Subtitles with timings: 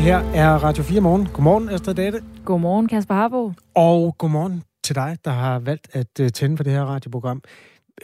[0.00, 1.28] Det her er Radio 4 Morgen.
[1.32, 2.22] Godmorgen, Astrid Date.
[2.44, 3.52] Godmorgen, Kasper Harbo.
[3.74, 7.42] Og godmorgen til dig, der har valgt at uh, tænde for det her radioprogram.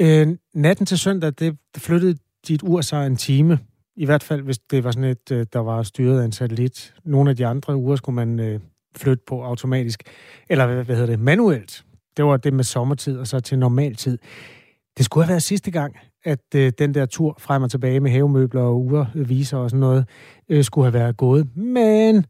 [0.01, 2.17] Uh, natten til søndag, det flyttede
[2.49, 3.59] dit ur sig en time.
[3.97, 6.95] I hvert fald, hvis det var sådan et, uh, der var styret af en satellit.
[7.05, 8.61] Nogle af de andre uger skulle man uh,
[8.97, 10.03] flytte på automatisk.
[10.49, 11.21] Eller hvad, hvad hedder det?
[11.21, 11.85] Manuelt.
[12.17, 14.19] Det var det med sommertid og så til normaltid.
[14.97, 18.11] Det skulle have været sidste gang, at øh, den der tur frem og tilbage med
[18.11, 20.09] havemøbler og ugerviser øh, og sådan noget,
[20.49, 21.57] øh, skulle have været gået.
[21.57, 22.27] Men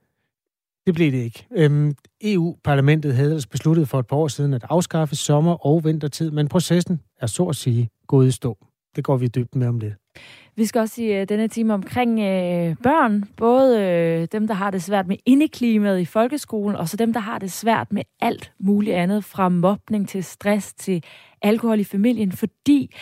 [0.87, 1.47] det blev det ikke.
[1.57, 6.31] Øhm, EU-parlamentet havde ellers besluttet for et par år siden at afskaffe sommer- og vintertid,
[6.31, 8.59] men processen er så at sige gået i stå.
[8.97, 9.95] Det går vi dybt med om lidt.
[10.57, 14.71] Vi skal også i uh, denne time omkring øh, børn, både øh, dem, der har
[14.71, 18.53] det svært med indeklimaet i folkeskolen, og så dem, der har det svært med alt
[18.59, 21.05] muligt andet, fra mobning til stress til
[21.43, 22.95] alkohol i familien, fordi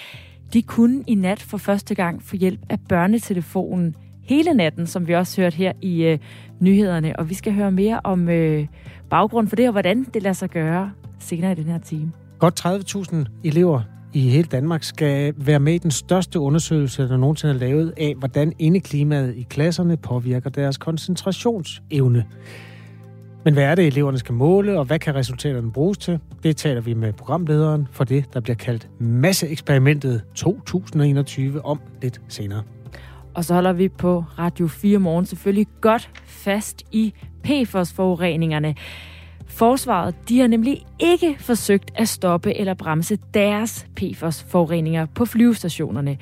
[0.54, 5.14] de kunne i nat for første gang få hjælp af børnetelefonen hele natten, som vi
[5.14, 6.18] også hørte her i øh,
[6.60, 7.18] nyhederne.
[7.18, 8.66] Og vi skal høre mere om øh,
[9.10, 12.12] baggrunden for det, og hvordan det lader sig gøre senere i den her time.
[12.38, 13.80] Godt 30.000 elever
[14.12, 18.14] i hele Danmark skal være med i den største undersøgelse, der nogensinde er lavet af,
[18.18, 22.24] hvordan indeklimaet i klasserne påvirker deres koncentrationsevne.
[23.44, 26.18] Men hvad er det, eleverne skal måle, og hvad kan resultaterne bruges til?
[26.42, 32.62] Det taler vi med programlederen for det, der bliver kaldt Masseeksperimentet 2021 om lidt senere.
[33.34, 38.74] Og så holder vi på Radio 4 morgen selvfølgelig godt fast i PFOS-forureningerne.
[39.46, 46.18] Forsvaret de har nemlig ikke forsøgt at stoppe eller bremse deres PFOS-forureninger på flyvestationerne.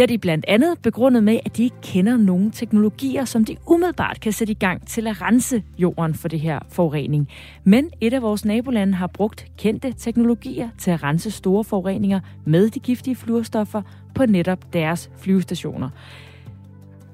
[0.00, 3.56] Det er de blandt andet begrundet med, at de ikke kender nogen teknologier, som de
[3.66, 7.28] umiddelbart kan sætte i gang til at rense jorden for det her forurening.
[7.64, 12.70] Men et af vores nabolande har brugt kendte teknologier til at rense store forureninger med
[12.70, 13.82] de giftige fluorstoffer
[14.14, 15.88] på netop deres flyvestationer.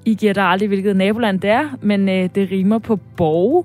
[0.05, 3.63] I giver der aldrig, hvilket naboland det er, men øh, det rimer på Borge.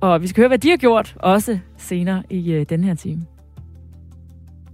[0.00, 3.26] Og vi skal høre, hvad de har gjort, også senere i øh, den her time.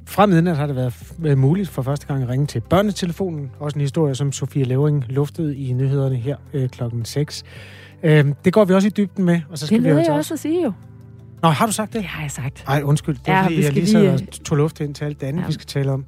[0.06, 0.76] Fra midnat har det
[1.18, 3.50] været muligt for første gang at ringe til børnetelefonen.
[3.60, 7.42] Også en historie, som Sofie Levering luftede i nyhederne her øh, klokken 6.
[8.02, 9.40] Øh, det går vi også i dybden med.
[9.50, 10.72] Og så skal det vi nåede altså jeg også at sige jo.
[11.42, 12.00] Nå, har du sagt det?
[12.00, 12.64] Det har jeg sagt.
[12.66, 13.16] Nej, undskyld.
[13.16, 15.04] Det er, Ja, fordi vi jeg lige sad lige, og øh, tog luft ind til
[15.04, 15.46] alt det andet, Ja.
[15.46, 16.04] vi skal tale om.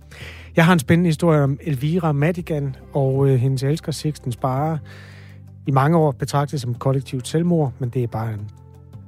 [0.57, 4.79] Jeg har en spændende historie om Elvira Madigan og øh, hendes elsker Sixten Spare.
[5.67, 8.51] I mange år betragtet som kollektivt selvmord, men det er bare en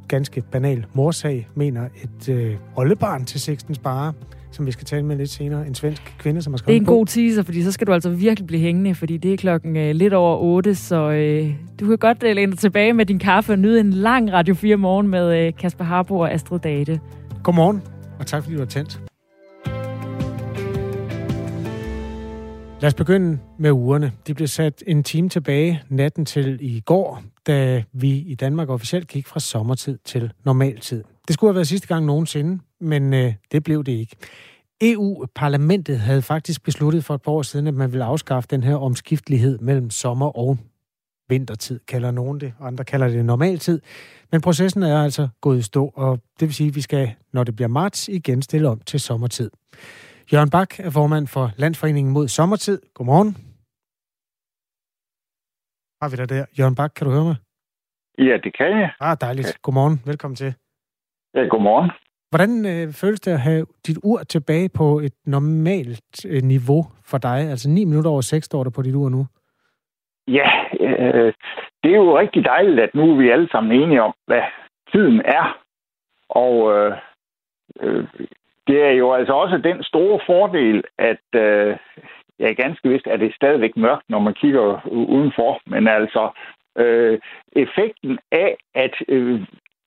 [0.09, 4.13] ganske banal morsag, mener et øh, oldebarn til Sixten Spare,
[4.51, 5.67] som vi skal tale med lidt senere.
[5.67, 6.95] En svensk kvinde, som har Det er skrevet en bog.
[6.97, 9.95] god teaser, fordi så skal du altså virkelig blive hængende, fordi det er klokken øh,
[9.95, 13.53] lidt over 8, så øh, du kan godt øh, læne dig tilbage med din kaffe
[13.53, 17.01] og nyde en lang Radio 4 morgen med øh, Kasper Harbo og Astrid Date.
[17.43, 17.83] Godmorgen,
[18.19, 19.01] og tak fordi du har tændt.
[22.81, 24.13] Lad os begynde med ugerne.
[24.27, 29.09] De blev sat en time tilbage natten til i går, da vi i Danmark officielt
[29.09, 31.05] gik fra sommertid til normaltid.
[31.29, 34.17] Det skulle have været sidste gang nogensinde, men øh, det blev det ikke.
[34.81, 38.77] EU-parlamentet havde faktisk besluttet for et par år siden, at man ville afskaffe den her
[38.77, 40.59] omskiftelighed mellem sommer og
[41.29, 42.55] vintertid, kalder nogen det.
[42.61, 43.81] Andre kalder det normaltid.
[44.33, 47.45] Men processen er altså gået i stå, og det vil sige, at vi skal, når
[47.45, 49.51] det bliver marts, igen stille om til sommertid.
[50.33, 52.81] Jørgen Bak er formand for Landsforeningen mod Sommertid.
[52.95, 53.31] Godmorgen.
[56.03, 56.45] Har vi dig der?
[56.59, 57.37] Jørgen Bak, kan du høre mig?
[58.19, 58.91] Ja, det kan jeg.
[59.01, 59.63] Ah, dejligt.
[59.63, 60.03] Godmorgen.
[60.07, 60.55] Velkommen til.
[61.35, 61.91] Ja, godmorgen.
[62.31, 67.19] Hvordan øh, føles det at have dit ur tilbage på et normalt øh, niveau for
[67.19, 67.39] dig?
[67.51, 69.27] Altså 9 minutter over 6 står der på dit ur nu.
[70.29, 70.49] Ja,
[70.81, 71.33] øh,
[71.83, 74.43] det er jo rigtig dejligt, at nu er vi alle sammen enige om, hvad
[74.93, 75.59] tiden er.
[76.29, 76.93] Og øh,
[77.81, 78.05] øh,
[78.67, 81.77] det er jo altså også den store fordel, at øh,
[82.41, 85.61] ja, ganske vist at det stadigvæk mørkt, når man kigger udenfor.
[85.67, 86.31] Men altså,
[86.79, 87.19] øh,
[87.53, 89.41] effekten af, at øh,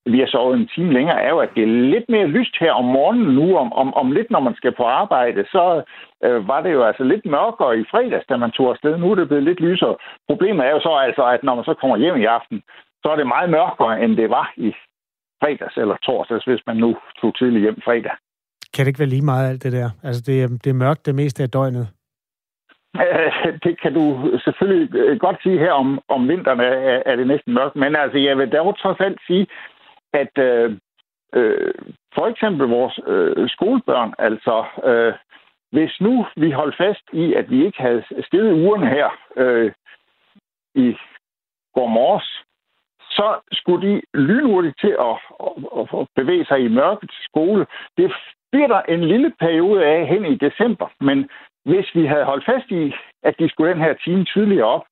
[0.06, 2.72] vi har sovet en time længere, er jo, at det er lidt mere lyst her
[2.72, 3.58] om morgenen nu.
[3.58, 5.84] Om, om, om lidt, når man skal på arbejde, så
[6.26, 8.98] øh, var det jo altså lidt mørkere i fredags, da man tog afsted.
[8.98, 9.96] Nu er det blevet lidt lysere.
[10.30, 12.64] Problemet er jo så altså, at når man så kommer hjem i aften,
[13.04, 14.70] så er det meget mørkere, end det var i
[15.44, 18.12] fredags eller torsdags, hvis man nu tog tidligt hjem fredag.
[18.74, 19.90] Kan det ikke være lige meget alt det der?
[20.04, 21.88] Altså det, er- det er mørkt det meste af døgnet.
[22.96, 24.04] Øh, Det kan du
[24.44, 28.18] selvfølgelig øh, godt sige her om, om vinteren er, er det næsten mørkt, men altså
[28.18, 29.48] jeg vil dog trods alt sige,
[30.14, 30.78] at øh,
[31.34, 31.74] øh,
[32.16, 35.14] for eksempel vores øh, skolebørn, altså øh,
[35.72, 39.72] hvis nu vi holdt fast i, at vi ikke havde stillet ugerne her øh,
[40.76, 40.96] i
[41.74, 42.44] går morges,
[43.00, 45.16] så skulle de lynhurtigt til at,
[45.80, 47.66] at, at bevæge sig i mørket til skole.
[47.98, 48.12] Det
[48.52, 51.30] bliver der en lille periode af hen i december, men
[51.66, 52.94] hvis vi havde holdt fast i,
[53.24, 54.86] at de skulle den her time tidligere op,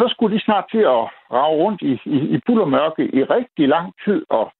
[0.00, 1.02] så skulle de snart til at
[1.36, 4.52] rave rundt i, i, i pullermørke i rigtig lang tid, og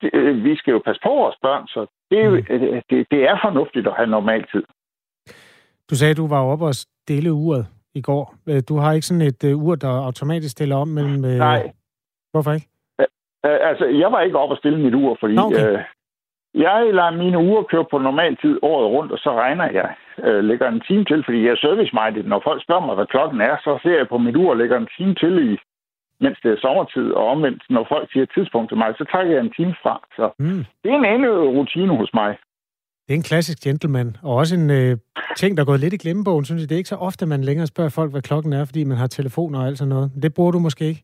[0.00, 1.80] det, øh, vi skal jo passe på vores børn, så
[2.10, 2.36] det, er, mm.
[2.50, 4.64] Øh, det, det er fornuftigt at have normal tid.
[5.90, 8.34] Du sagde, at du var oppe og stille uret i går.
[8.48, 11.24] Øh, du har ikke sådan et uh, ur, der automatisk stiller om mellem...
[11.24, 11.30] Uh...
[11.30, 11.72] Nej.
[12.32, 12.68] Hvorfor ikke?
[13.42, 15.72] Altså, jeg var ikke oppe og stille mit ur, fordi okay.
[15.72, 15.80] uh,
[16.54, 19.90] jeg lader mine uger køre på normal tid året rundt, og så regner jeg.
[20.26, 22.22] Uh, lægger en time til, fordi jeg er service-minded.
[22.22, 24.76] Når folk spørger mig, hvad klokken er, så ser jeg på mit ur og lægger
[24.78, 25.58] en time til i
[26.24, 29.40] mens det er sommertid, og omvendt, når folk siger tidspunkt til mig, så tager jeg
[29.40, 29.94] en time fra.
[30.16, 30.62] Så mm.
[30.82, 32.32] det er en anden rutine hos mig.
[33.06, 34.96] Det er en klassisk gentleman, og også en øh,
[35.36, 36.68] ting, der er gået lidt i glemmebogen, synes jeg.
[36.68, 39.06] Det er ikke så ofte, man længere spørger folk, hvad klokken er, fordi man har
[39.06, 40.10] telefoner og alt sådan noget.
[40.22, 41.02] Det bruger du måske ikke?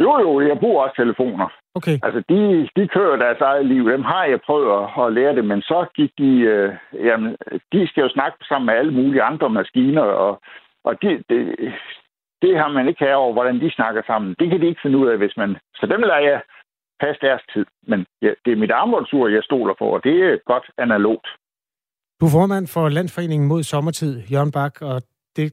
[0.00, 1.48] Jo, jo, jeg bruger også telefoner.
[1.74, 1.98] Okay.
[2.02, 3.90] Altså, de, de kører deres eget liv.
[3.90, 6.30] Dem har jeg prøvet at, at lære det, men så gik de...
[6.52, 7.36] Øh, jamen,
[7.72, 10.40] de skal jo snakke sammen med alle mulige andre maskiner, og,
[10.84, 11.36] og de, de,
[12.42, 14.34] det har man ikke her over, hvordan de snakker sammen.
[14.38, 15.56] Det kan de ikke finde ud af, hvis man...
[15.74, 16.40] Så dem lader jeg
[17.00, 17.66] passe deres tid.
[17.82, 21.28] Men ja, det er mit armbåndsur, jeg stoler på, og det er godt analogt.
[22.20, 25.02] Du er formand for Landsforeningen mod sommertid, Jørgen Bak, og
[25.36, 25.52] det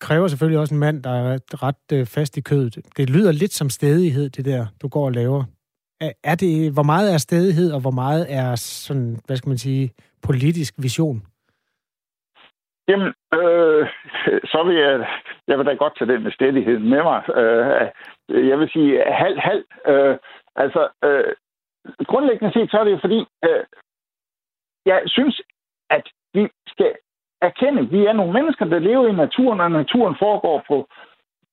[0.00, 2.74] kræver selvfølgelig også en mand, der er ret øh, fast i kødet.
[2.96, 5.44] Det lyder lidt som stedighed, det der, du går og laver.
[6.24, 9.90] Er det, hvor meget er stedighed, og hvor meget er sådan, hvad skal man sige,
[10.22, 11.22] politisk vision?
[12.88, 13.86] Jamen, øh,
[14.52, 15.06] så vil jeg,
[15.48, 17.20] jeg vil da godt tage den med stedighed med mig.
[17.38, 19.64] Øh, jeg vil sige halv, halv.
[19.86, 20.16] Øh,
[20.56, 21.32] altså, øh,
[22.06, 23.64] grundlæggende set, så er det jo fordi, øh,
[24.86, 25.42] jeg synes,
[25.90, 26.04] at
[26.34, 26.92] vi skal
[27.50, 30.76] erkende, vi er nogle mennesker, der lever i naturen, og naturen foregår på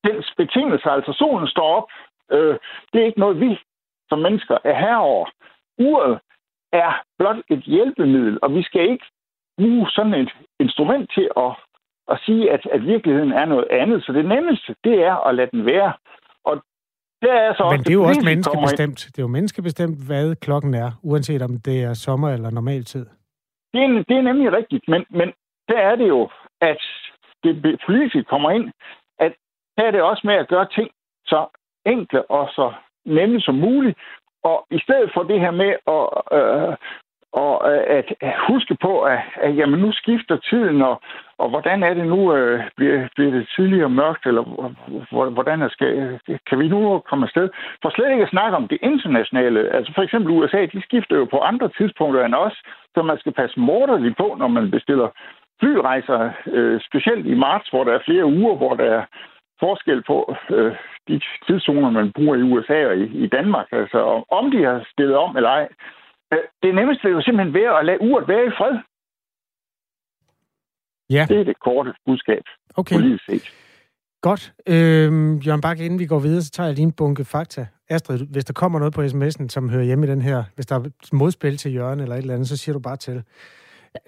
[0.07, 0.89] dens betingelser.
[0.89, 1.89] Altså, solen står op.
[2.31, 2.55] Øh,
[2.93, 3.59] det er ikke noget, vi
[4.09, 5.25] som mennesker er herover.
[5.79, 6.19] Uret
[6.73, 9.05] er blot et hjælpemiddel, og vi skal ikke
[9.57, 11.51] bruge sådan et instrument til at,
[12.11, 14.03] at sige, at, at virkeligheden er noget andet.
[14.05, 15.93] Så det nemmeste, det er at lade den være.
[16.45, 16.55] Og
[17.21, 18.99] det er så Men det er jo også menneskebestemt.
[19.13, 23.05] Det er jo menneskebestemt, hvad klokken er, uanset om det er sommer eller normal tid.
[23.73, 25.33] Det er, det er nemlig rigtigt, men, men
[25.67, 26.29] der er det jo,
[26.61, 26.81] at
[27.43, 28.71] det politiske kommer ind,
[29.19, 29.33] at
[29.77, 30.89] her er det også med at gøre ting
[31.25, 31.45] så
[31.85, 32.73] enkle og så
[33.05, 33.97] nemme som muligt,
[34.43, 36.05] og i stedet for det her med at,
[36.39, 36.75] øh,
[37.33, 41.01] og øh, at huske på, at, at jamen, nu skifter tiden, og,
[41.37, 42.33] og hvordan er det nu?
[42.35, 44.43] Øh, bliver, bliver det tidligere mørkt, eller
[45.29, 46.19] hvordan er skal,
[46.49, 47.49] kan vi nu komme afsted?
[47.81, 49.75] For slet ikke at snakke om det internationale.
[49.75, 52.57] Altså for eksempel USA, de skifter jo på andre tidspunkter end os,
[52.95, 55.09] så man skal passe morderligt på, når man bestiller
[55.63, 59.05] flyrejser, øh, specielt i marts, hvor der er flere uger, hvor der er
[59.59, 60.75] forskel på øh,
[61.07, 63.67] de tidszoner, man bruger i USA og i, i Danmark.
[63.71, 65.67] Altså om de har stillet om eller ej,
[66.33, 68.75] Øh, det nemmeste vil jo simpelthen være at lade uret være i fred.
[71.09, 71.25] Ja.
[71.29, 72.43] Det er det korte budskab.
[72.75, 72.95] Okay.
[72.95, 73.45] Politisk set.
[74.21, 74.53] Godt.
[74.67, 77.67] Øhm, Jørgen Bak, inden vi går videre, så tager jeg lige en bunke fakta.
[77.89, 80.75] Astrid, hvis der kommer noget på sms'en, som hører hjemme i den her, hvis der
[80.75, 83.23] er modspil til Jørgen eller et eller andet, så siger du bare til.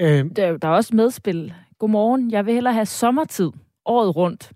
[0.01, 0.33] Øhm.
[0.33, 1.53] Der, der er også medspil.
[1.79, 2.31] Godmorgen.
[2.31, 3.51] Jeg vil hellere have sommertid
[3.85, 4.53] året rundt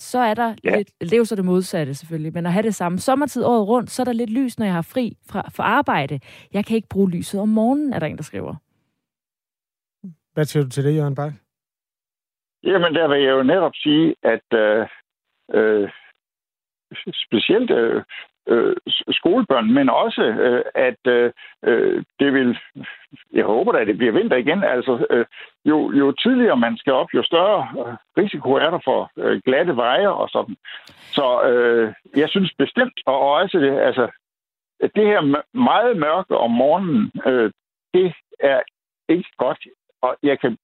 [0.00, 0.76] så er der ja.
[0.76, 3.68] lidt, det er jo så det modsatte selvfølgelig, men at have det samme sommertid året
[3.68, 6.20] rundt, så er der lidt lys, når jeg har fri fra, fra arbejde.
[6.52, 8.54] Jeg kan ikke bruge lyset om morgenen, er der en, der skriver.
[10.32, 11.32] Hvad siger du til det, Jørgen Bak?
[12.62, 14.86] Jamen, der vil jeg jo netop sige, at øh,
[15.54, 15.90] øh,
[17.26, 18.02] specielt øh,
[18.50, 18.76] øh,
[19.10, 21.32] skolebørn, men også, øh, at øh,
[21.64, 22.58] øh det vil,
[23.32, 25.26] jeg håber da, at det bliver vinter igen, altså øh,
[25.64, 29.76] jo, jo tidligere man skal op, jo større øh, risiko er der for øh, glatte
[29.76, 30.56] veje og sådan.
[31.16, 34.08] Så øh, jeg synes bestemt, og også det, altså,
[34.80, 37.50] det her meget mørke om morgenen, øh,
[37.94, 38.60] det er
[39.08, 39.58] ikke godt.
[40.02, 40.58] Og jeg kan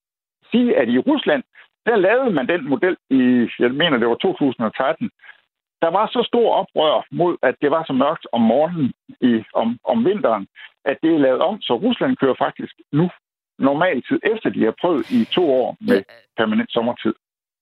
[0.51, 1.43] sige, at i Rusland,
[1.87, 5.11] der lavede man den model i, jeg mener, det var 2013,
[5.87, 9.69] der var så stor oprør mod, at det var så mørkt om morgenen i, om,
[9.93, 10.47] om vinteren,
[10.85, 13.11] at det er lavet om, så Rusland kører faktisk nu
[13.59, 16.03] normal tid, efter de har prøvet i to år med
[16.37, 17.15] permanent sommertid.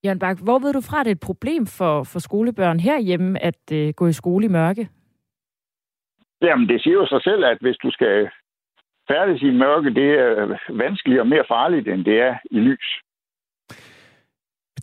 [0.05, 3.43] Jørgen Bak, hvor ved du fra, at det er et problem for, for skolebørn herhjemme
[3.43, 4.89] at uh, gå i skole i mørke?
[6.43, 8.31] Jamen, det siger jo sig selv, at hvis du skal
[9.11, 12.89] færdes i mørke, det er vanskeligere og mere farligt, end det er i lys.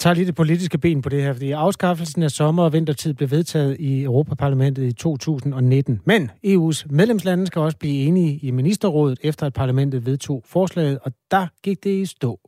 [0.01, 3.31] Tager lige det politiske ben på det her, fordi afskaffelsen af sommer- og vintertid blev
[3.31, 6.01] vedtaget i Europaparlamentet i 2019.
[6.05, 11.11] Men EU's medlemslande skal også blive enige i ministerrådet, efter at parlamentet vedtog forslaget, og
[11.31, 12.39] der gik det i stå.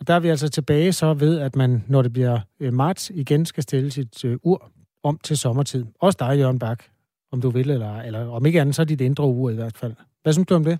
[0.00, 3.10] Og der er vi altså tilbage så ved, at man, når det bliver øh, marts,
[3.14, 4.70] igen skal stille sit øh, ur
[5.02, 5.84] om til sommertid.
[6.00, 6.84] Også dig, Jørgen Bak,
[7.32, 9.76] om du vil, eller, eller om ikke andet, så er dit indre ur i hvert
[9.76, 9.94] fald.
[10.22, 10.78] Hvad synes du om det?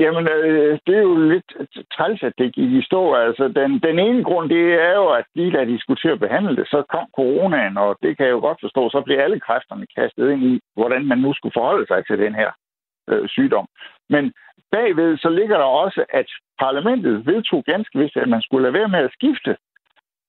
[0.00, 1.52] Jamen, øh, det er jo lidt
[1.96, 3.14] træls, at det gik i stå.
[3.14, 6.20] Altså, den, den ene grund, det er jo, at lige da de skulle til at
[6.20, 9.40] behandle det, så kom coronaen, og det kan jeg jo godt forstå, så blev alle
[9.40, 12.50] kræfterne kastet ind i, hvordan man nu skulle forholde sig til den her
[13.08, 13.66] øh, sygdom.
[14.08, 14.32] Men
[14.72, 18.88] bagved så ligger der også, at parlamentet vedtog ganske vist, at man skulle lade være
[18.88, 19.56] med at skifte.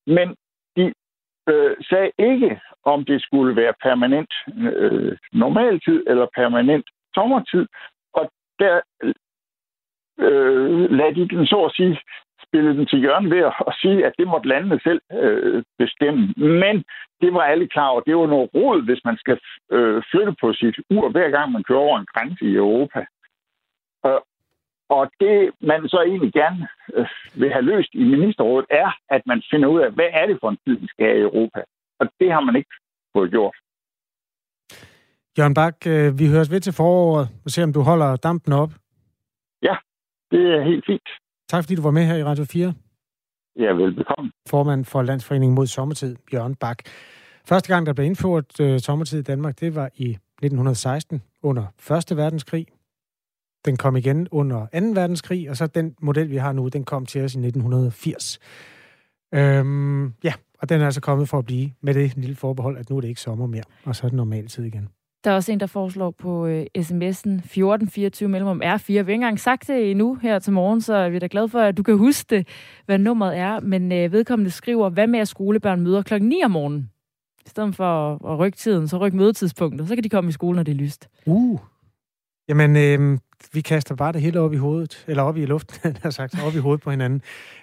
[0.08, 0.36] Men
[0.78, 0.94] de
[1.50, 7.68] øh, sagde ikke, om det skulle være permanent øh, normaltid eller permanent sommertid.
[8.14, 8.82] Og der
[10.20, 12.00] øh, lade de den så at sige
[12.48, 16.22] spille den til hjørne ved at sige, at det måtte landene selv øh, bestemme.
[16.38, 16.76] Men
[17.22, 18.02] det var alle klar over.
[18.02, 19.38] Det var noget råd, hvis man skal
[19.72, 23.06] øh, flytte på sit ur, hver gang man kører over en grænse i Europa.
[24.04, 24.18] Og,
[24.90, 27.08] og det, man så egentlig gerne øh,
[27.42, 30.50] vil have løst i ministerrådet, er, at man finder ud af, hvad er det for
[30.50, 31.62] en tid, vi skal have i Europa.
[32.00, 32.74] Og det har man ikke
[33.14, 33.56] fået gjort.
[35.38, 38.70] Jørgen Bak, øh, vi høres ved til foråret og se, om du holder dampen op.
[39.62, 39.76] Ja,
[40.32, 41.10] det er helt fint.
[41.50, 42.74] Tak fordi du var med her i Radio 4.
[43.60, 44.32] Ja, velbekomme.
[44.50, 46.78] Formand for Landsforeningen mod Sommertid, Jørgen Bak.
[47.46, 51.64] Første gang, der blev indført øh, sommertid i Danmark, det var i 1916 under
[52.12, 52.18] 1.
[52.18, 52.68] verdenskrig.
[53.66, 54.68] Den kom igen under 2.
[54.74, 58.40] verdenskrig, og så den model, vi har nu, den kom til os i 1980.
[59.34, 62.90] Øhm, ja, og den er altså kommet for at blive med det lille forbehold, at
[62.90, 64.90] nu er det ikke sommer mere, og så er det normal tid igen.
[65.26, 68.84] Der er også en, der foreslår på øh, sms'en 1424 mellemrum R4.
[68.88, 71.50] Vi har ikke engang sagt det endnu her til morgen, så er vi da glade
[71.50, 72.48] for, at du kan huske det,
[72.86, 73.60] hvad nummeret er.
[73.60, 76.90] Men øh, vedkommende skriver, hvad med at skolebørn møder klokken 9 om morgenen?
[77.46, 79.88] I stedet for at, at rykke tiden, så ryk mødetidspunktet.
[79.88, 81.10] Så kan de komme i skole, når det er lyst.
[81.26, 81.60] Uh.
[82.50, 83.18] Jamen, øh,
[83.54, 86.56] vi kaster bare det hele op i hovedet, eller op i luften, har sagt, op
[86.56, 87.22] i hovedet på hinanden.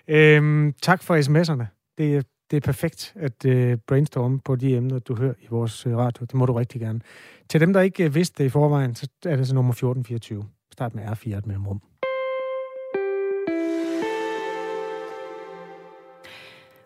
[0.08, 1.94] Øh, tak for sms'erne.
[1.98, 5.96] Det, det er perfekt at øh, brainstorme på de emner, du hører i vores øh,
[5.96, 6.24] radio.
[6.24, 7.00] Det må du rigtig gerne.
[7.48, 10.44] Til dem, der ikke øh, vidste det i forvejen, så er det så nummer 1424.
[10.72, 11.82] Start med R4 et mellemrum.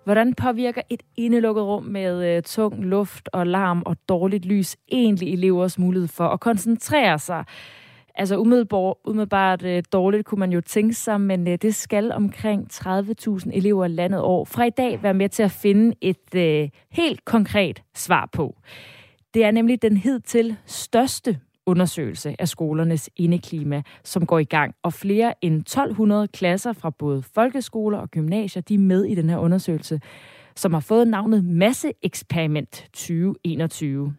[0.05, 5.33] Hvordan påvirker et indelukket rum med øh, tung luft og larm og dårligt lys egentlig
[5.33, 7.45] elevers mulighed for at koncentrere sig?
[8.19, 12.69] Altså umiddelbart, umiddelbart øh, dårligt kunne man jo tænke sig, men øh, det skal omkring
[12.73, 17.25] 30.000 elever landet år fra i dag være med til at finde et øh, helt
[17.25, 18.57] konkret svar på.
[19.35, 24.75] Det er nemlig den hidtil største undersøgelse af skolernes indeklima, som går i gang.
[24.83, 29.31] Og flere end 1200 klasser fra både folkeskoler og gymnasier, de er med i den
[29.31, 30.01] her undersøgelse,
[30.57, 34.15] som har fået navnet Masse Eksperiment 2021.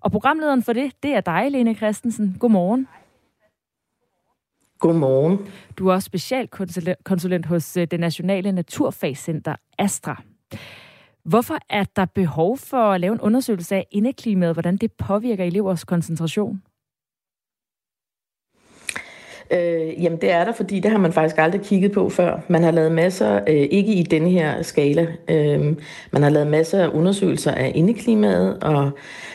[0.00, 2.36] Og programlederen for det, det er dig, Lene Christensen.
[2.40, 2.88] Godmorgen.
[4.78, 5.38] Godmorgen.
[5.78, 10.22] Du er også specialkonsulent hos øh, det Nationale Naturfagscenter Astra.
[11.24, 15.84] Hvorfor er der behov for at lave en undersøgelse af indeklimaet, hvordan det påvirker elevers
[15.84, 16.62] koncentration?
[19.50, 22.40] Øh, jamen det er der, fordi det har man faktisk aldrig kigget på før.
[22.48, 25.76] Man har lavet masser, øh, ikke i denne her skala, øh,
[26.10, 28.90] man har lavet masser af undersøgelser af indeklimaet, og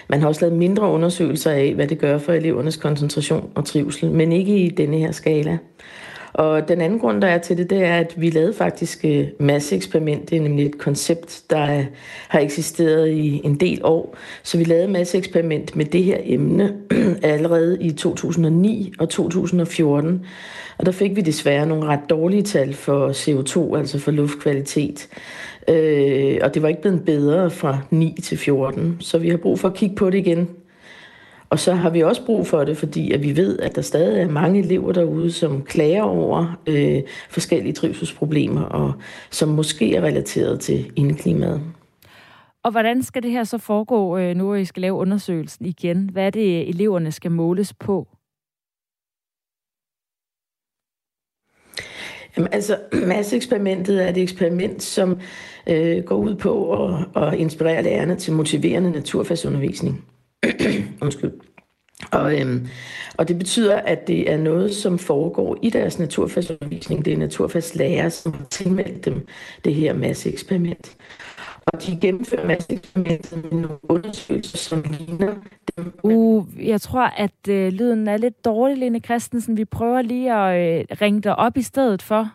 [0.07, 4.11] man har også lavet mindre undersøgelser af, hvad det gør for elevernes koncentration og trivsel,
[4.11, 5.57] men ikke i denne her skala.
[6.33, 9.27] Og den anden grund, der er til det, det er, at vi lavede faktisk øh,
[9.39, 10.29] masse eksperiment.
[10.29, 11.85] Det er nemlig et koncept, der øh,
[12.27, 14.17] har eksisteret i en del år.
[14.43, 16.75] Så vi lavede masse eksperiment med det her emne
[17.23, 20.25] allerede i 2009 og 2014.
[20.77, 25.07] Og der fik vi desværre nogle ret dårlige tal for CO2, altså for luftkvalitet.
[25.67, 28.97] Øh, og det var ikke blevet bedre fra 9 til 14.
[28.99, 30.49] Så vi har brug for at kigge på det igen
[31.53, 34.21] og så har vi også brug for det, fordi at vi ved, at der stadig
[34.21, 38.93] er mange elever derude, som klager over øh, forskellige trivselsproblemer, og
[39.31, 41.61] som måske er relateret til indeklimaet.
[42.63, 46.09] Og hvordan skal det her så foregå, øh, nu I skal lave undersøgelsen igen?
[46.09, 48.07] Hvad er det, eleverne skal måles på?
[52.37, 55.19] Jamen, altså, masseeksperimentet er et eksperiment, som
[55.67, 60.05] øh, går ud på at, at inspirere lærerne til motiverende naturfagsundervisning.
[61.01, 61.31] Undskyld.
[62.11, 62.67] Og, øhm,
[63.17, 67.05] og det betyder, at det er noget, som foregår i deres naturfagsundervisning.
[67.05, 69.27] Det er naturfagslærer, som har tilmeldt dem
[69.65, 70.97] det her masseeksperiment.
[71.65, 75.35] Og de gennemfører masseeksperimentet med nogle undersøgelser, som ligner
[75.77, 75.93] dem.
[76.03, 79.57] Uh, jeg tror, at øh, lyden er lidt dårlig, Lene Christensen.
[79.57, 82.29] Vi prøver lige at øh, ringe dig op i stedet for.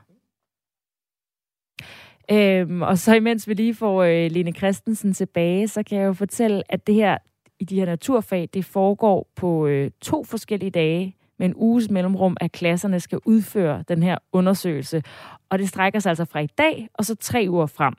[2.31, 6.13] Øhm, og så imens vi lige får øh, Lene Christensen tilbage, så kan jeg jo
[6.13, 7.19] fortælle, at det her
[7.61, 12.37] i de her naturfag, det foregår på øh, to forskellige dage med en uges mellemrum,
[12.41, 15.03] at klasserne skal udføre den her undersøgelse.
[15.51, 17.95] Og det strækker sig altså fra i dag og så tre uger frem.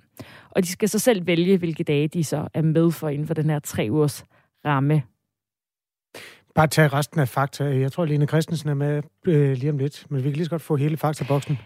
[0.49, 3.33] Og de skal så selv vælge, hvilke dage de så er med for inden for
[3.33, 4.23] den her tre ugers
[4.65, 5.03] ramme.
[6.55, 7.63] bare tage resten af fakta.
[7.63, 10.49] Jeg tror, Lene Christensen er med øh, lige om lidt, men vi kan lige så
[10.49, 11.57] godt få hele faktaboksen.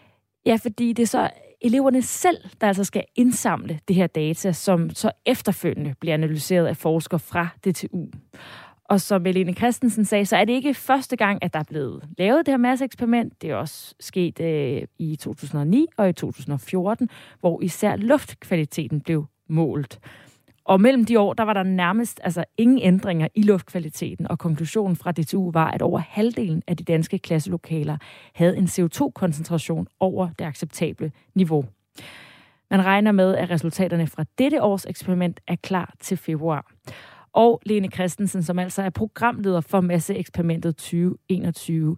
[0.46, 1.30] Ja, fordi det er så
[1.64, 6.78] eleverne selv, der altså skal indsamle det her data, som så efterfølgende bliver analyseret af
[6.78, 8.06] forskere fra DTU.
[8.86, 12.04] Og som Helene Christensen sagde, så er det ikke første gang, at der er blevet
[12.18, 13.42] lavet det her masse eksperiment.
[13.42, 20.00] Det er også sket øh, i 2009 og i 2014, hvor især luftkvaliteten blev målt.
[20.66, 24.96] Og mellem de år, der var der nærmest altså, ingen ændringer i luftkvaliteten, og konklusionen
[24.96, 27.98] fra DTU var, at over halvdelen af de danske klasselokaler
[28.34, 31.66] havde en CO2-koncentration over det acceptable niveau.
[32.70, 36.72] Man regner med, at resultaterne fra dette års eksperiment er klar til februar.
[37.34, 41.98] Og Lene Christensen, som altså er programleder for Masseeksperimentet 2021.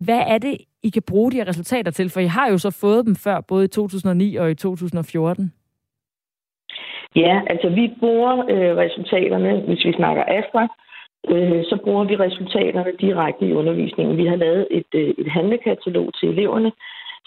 [0.00, 2.10] Hvad er det, I kan bruge de her resultater til?
[2.10, 5.52] For I har jo så fået dem før, både i 2009 og i 2014.
[7.16, 10.68] Ja, altså vi bruger øh, resultaterne, hvis vi snakker Astra,
[11.28, 14.16] øh, så bruger vi resultaterne direkte i undervisningen.
[14.16, 16.72] Vi har lavet et, øh, et handlekatalog til eleverne,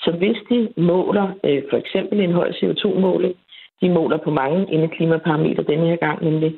[0.04, 3.36] så hvis de måler øh, for eksempel en høj CO2-måling,
[3.82, 6.56] de måler på mange indeklimaparametre denne her gang nemlig,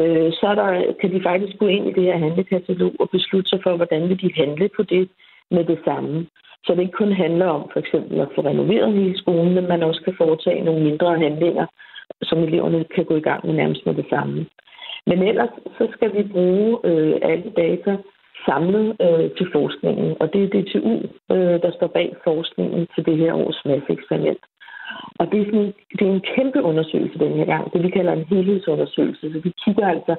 [0.00, 3.60] øh, så der, kan de faktisk gå ind i det her handlekatalog og beslutte sig
[3.62, 5.08] for, hvordan vil de handle på det
[5.50, 6.26] med det samme.
[6.64, 9.82] Så det ikke kun handler om for eksempel at få renoveret hele skolen, men man
[9.82, 11.66] også kan foretage nogle mindre handlinger,
[12.22, 14.46] som eleverne kan gå i gang med nærmest med det samme.
[15.06, 15.48] Men ellers
[15.78, 17.96] så skal vi bruge øh, alle data
[18.48, 20.94] samlet øh, til forskningen, og det er DTU,
[21.34, 24.42] øh, der står bag forskningen til det her års masseeksperiment.
[25.18, 28.12] Og det er, sådan, det er en kæmpe undersøgelse den her gang, det vi kalder
[28.12, 29.32] en helhedsundersøgelse.
[29.32, 30.14] Så vi kigger altså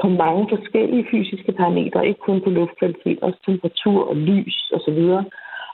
[0.00, 4.98] på mange forskellige fysiske parametre, ikke kun på luftkvalitet, også temperatur og lys osv.
[4.98, 5.24] Og,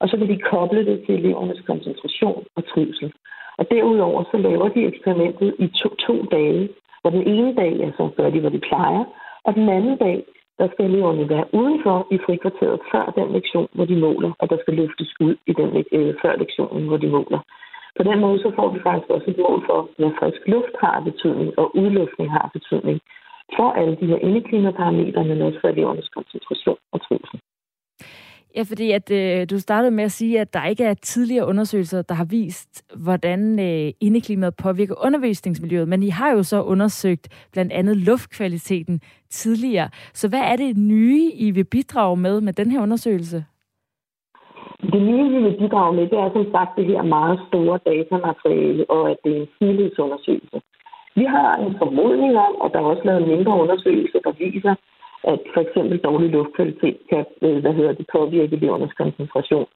[0.00, 3.12] og så vil de koble det til elevernes koncentration og trivsel.
[3.60, 6.68] Og derudover så laver de eksperimentet i to, to dage,
[7.00, 9.04] hvor den ene dag, ja, så gør de, hvad de plejer,
[9.44, 10.24] og den anden dag,
[10.58, 14.58] der skal eleverne være udenfor i frikvarteret før den lektion, hvor de måler, og der
[14.60, 17.40] skal løftes ud i den øh, før lektionen, hvor de måler.
[17.96, 21.00] På den måde så får vi faktisk også et mål for, hvad frisk luft har
[21.08, 23.00] betydning, og udluftning har betydning
[23.56, 27.40] for alle de her indeklimaparametre, men også for elevernes koncentration og trivsel.
[28.56, 32.02] Ja, fordi at øh, du startede med at sige, at der ikke er tidligere undersøgelser,
[32.02, 37.72] der har vist, hvordan øh, indeklimaet påvirker undervisningsmiljøet, men I har jo så undersøgt blandt
[37.72, 39.88] andet luftkvaliteten tidligere.
[40.14, 43.44] Så hvad er det nye, I vil bidrage med med den her undersøgelse?
[44.92, 48.90] Det nye, vi vil bidrage med, det er som sagt det her meget store datamateriale,
[48.90, 50.60] og at det er en helhedsundersøgelse.
[51.14, 54.74] Vi har en formodning om, og der er også lavet mindre undersøgelser, der viser,
[55.24, 59.66] at for eksempel dårlig luftkvalitet kan øh, hvad hedder det, påvirke elevernes koncentration.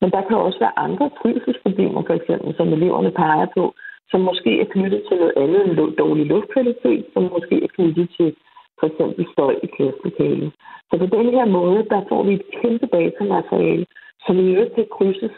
[0.00, 3.74] Men der kan også være andre trivselsproblemer, for eksempel, som eleverne peger på,
[4.10, 8.34] som måske er knyttet til noget andet end dårlig luftkvalitet, som måske er knyttet til
[8.80, 10.52] for eksempel støj i klasselokalet.
[10.88, 13.86] Så på den her måde, der får vi et kæmpe datamateriale,
[14.26, 15.36] som i øvrigt kan krydses.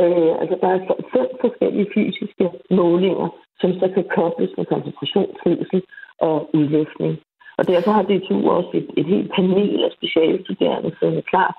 [0.00, 0.80] Øh, altså der er
[1.14, 3.28] fem forskellige fysiske målinger,
[3.60, 5.82] som så kan kobles med koncentration, trivsel
[6.18, 7.12] og udløsning.
[7.58, 11.50] Og derfor har DTU også et, et helt panel af specialstuderende, som er klar,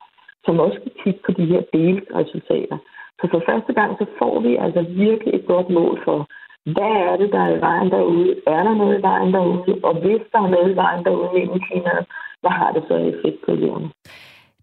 [0.45, 2.77] som også kan kigge på de her delresultater.
[3.19, 6.19] Så for første gang, så får vi altså virkelig et godt mål for,
[6.75, 8.35] hvad er det, der er i vejen derude?
[8.47, 9.79] Er der noget i vejen derude?
[9.83, 12.05] Og hvis der er noget i vejen derude med klimaet,
[12.41, 13.89] hvad har det så effekt på eleverne?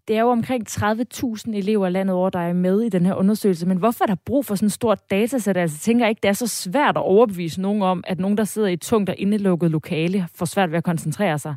[0.07, 3.67] Det er jo omkring 30.000 elever landet over, der er med i den her undersøgelse.
[3.67, 5.57] Men hvorfor er der brug for sådan et stort datasæt?
[5.57, 8.43] Altså, tænker jeg ikke, det er så svært at overbevise nogen om, at nogen, der
[8.43, 11.55] sidder i et tungt og indelukket lokale, får svært ved at koncentrere sig.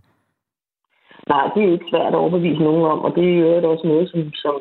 [1.28, 4.10] Nej, det er ikke svært at overbevise nogen om, og det er jo også noget,
[4.10, 4.54] som, som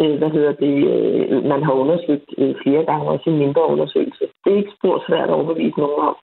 [0.00, 4.24] øh, hvad hedder det, øh, man har undersøgt øh, flere gange, også i mindre undersøgelse.
[4.44, 6.16] Det er ikke spor svært at overbevise nogen om.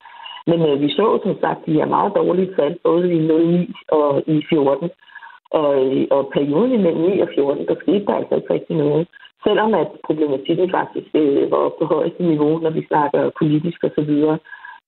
[0.47, 4.23] Men øh, vi så som sagt de her meget dårlige tal, både i 09 og
[4.27, 4.89] i 14.
[5.51, 5.69] Og,
[6.11, 9.07] og perioden imellem 9 og 14, der skete der altså ikke rigtig noget.
[9.43, 14.01] Selvom at problematikken faktisk øh, var på højeste niveau, når vi snakker politisk og så
[14.01, 14.37] videre,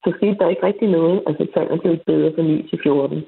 [0.04, 1.24] så skete der ikke rigtig noget.
[1.28, 3.24] Altså tallene blev bedre fra 9 til 14.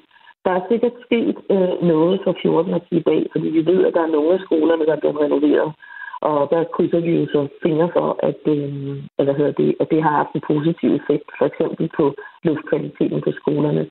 [0.46, 3.94] Der er sikkert sket øh, noget fra 14 til i dag, fordi vi ved, at
[3.94, 5.70] der er nogle af skolerne, der er blevet renoveret.
[6.30, 8.70] Og der krydser vi jo så fingre for, at, øh,
[9.20, 12.06] eller hedder det, at det har haft en positiv effekt, for eksempel på
[12.44, 13.84] luftkvaliteten på skolerne.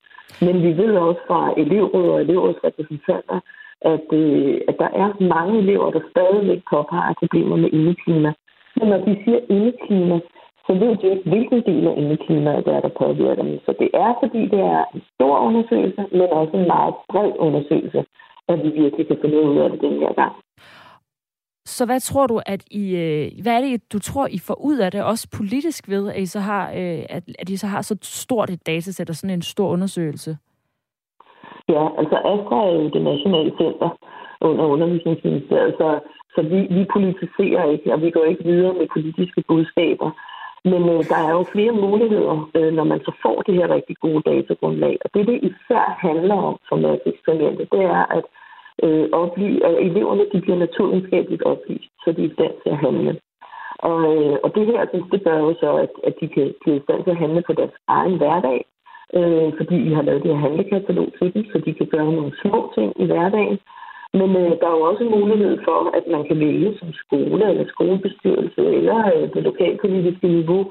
[0.46, 3.38] Men vi ved også fra elevråd og elevrådsrepræsentanter,
[3.94, 8.32] at, øh, at der er mange elever, der stadigvæk påpeger problemer med indeklima.
[8.76, 10.20] Men når de siger indeklima,
[10.66, 13.60] så ved de ikke, hvilken del af indeklimaet der er, der påvirker dem.
[13.66, 18.04] Så det er, fordi det er en stor undersøgelse, men også en meget bred undersøgelse,
[18.48, 20.32] at vi virkelig kan finde ud af det den her gang.
[21.64, 24.79] Så hvad tror du, at I, øh, hvad er det, du tror, I får ud
[24.79, 27.83] af det, også politisk ved, at I så har, øh, at, at I så har
[27.83, 30.37] så stort et datasæt og sådan en stor undersøgelse?
[31.68, 33.98] Ja, altså Astra er jo det nationale center
[34.40, 36.01] under undervisningsministeriet, så,
[36.35, 40.11] så vi, vi politiserer ikke, og vi går ikke videre med politiske budskaber.
[40.64, 43.96] Men øh, der er jo flere muligheder, øh, når man så får det her rigtig
[43.96, 44.98] gode datagrundlag.
[45.05, 48.25] Og det, det især handler om for eksperimentet, det er, at,
[48.85, 52.82] øh, oply- at eleverne de bliver naturvidenskabeligt oplyst, så de er i stand til at
[52.87, 53.12] handle.
[53.90, 56.76] Og, øh, og det her, synes, det gør jo så, at, at de kan blive
[56.76, 58.58] i stand til at handle på deres egen hverdag,
[59.18, 62.32] øh, fordi vi har lavet det her handlekatalog til dem, så de kan gøre nogle
[62.42, 63.58] små ting i hverdagen.
[64.18, 67.66] Men øh, der er jo også mulighed for, at man kan vælge som skole eller
[67.74, 70.62] skolebestyrelse eller øh, det lokalpolitiske niveau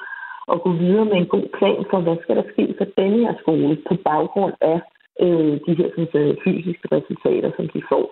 [0.48, 3.34] og gå videre med en god plan for, hvad skal der ske for denne her
[3.42, 4.80] skole på baggrund af
[5.26, 8.06] øh, de her sådan, fysiske resultater, som de får.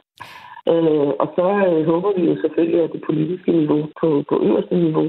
[0.72, 4.76] Øh, og så øh, håber vi jo selvfølgelig, at det politiske niveau på, på øverste
[4.86, 5.08] niveau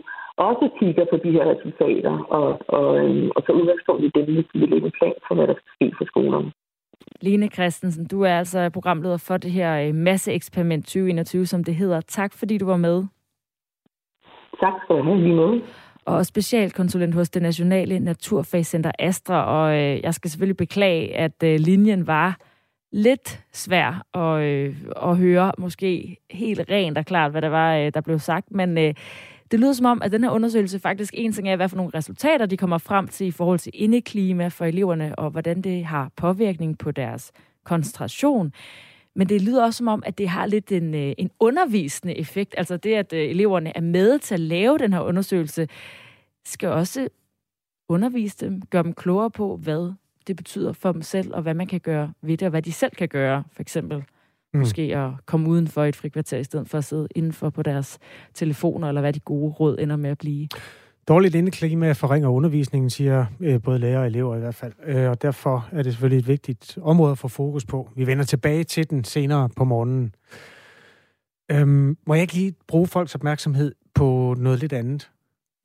[0.48, 4.46] også kigger på de her resultater og, og, øh, og så udgangspunkt i dem, hvis
[4.52, 6.52] de vil lægge en plan for, hvad der skal ske for skolerne.
[7.20, 12.00] Lene Christensen, du er altså programleder for det her øh, masseeksperiment 2021, som det hedder.
[12.00, 13.04] Tak fordi du var med.
[14.60, 15.60] Tak skal du have, lige med.
[16.04, 21.60] Og specialkonsulent hos det Nationale Naturfagscenter Astra, og øh, jeg skal selvfølgelig beklage, at øh,
[21.60, 22.38] linjen var
[22.92, 27.92] lidt svær at, øh, at høre, måske helt rent og klart, hvad der var, øh,
[27.94, 28.94] der blev sagt, men øh,
[29.50, 31.92] det lyder som om, at den her undersøgelse faktisk en ting er, hvad for nogle
[31.94, 36.10] resultater de kommer frem til i forhold til indeklima for eleverne, og hvordan det har
[36.16, 37.32] påvirkning på deres
[37.64, 38.52] koncentration.
[39.16, 42.54] Men det lyder også som om, at det har lidt en, øh, en undervisende effekt.
[42.58, 45.68] Altså det, at øh, eleverne er med til at lave den her undersøgelse,
[46.44, 47.08] skal også
[47.88, 49.92] undervise dem, gøre dem klogere på, hvad
[50.26, 52.72] det betyder for dem selv, og hvad man kan gøre ved det, og hvad de
[52.72, 54.04] selv kan gøre, for eksempel.
[54.54, 54.60] Mm.
[54.60, 57.98] Måske at komme uden for et frikvarter, i stedet for at sidde indenfor på deres
[58.34, 60.48] telefoner, eller hvad de gode råd ender med at blive.
[61.10, 64.72] Dårligt indeklima forringer undervisningen, siger øh, både lærer og elever i hvert fald.
[64.84, 67.90] Øh, og derfor er det selvfølgelig et vigtigt område at få fokus på.
[67.96, 70.14] Vi vender tilbage til den senere på morgenen.
[71.50, 75.10] Øhm, må jeg ikke lige bruge folks opmærksomhed på noget lidt andet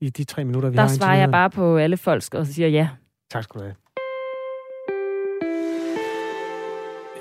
[0.01, 2.47] i de tre minutter, vi Der har Der svarer jeg bare på alle folks og
[2.47, 2.89] siger ja.
[3.31, 3.75] Tak skal du have.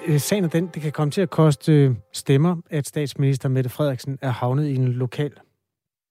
[0.06, 3.70] Øh, sagen er den, det kan komme til at koste øh, stemmer, at statsminister Mette
[3.70, 5.32] Frederiksen er havnet i en lokal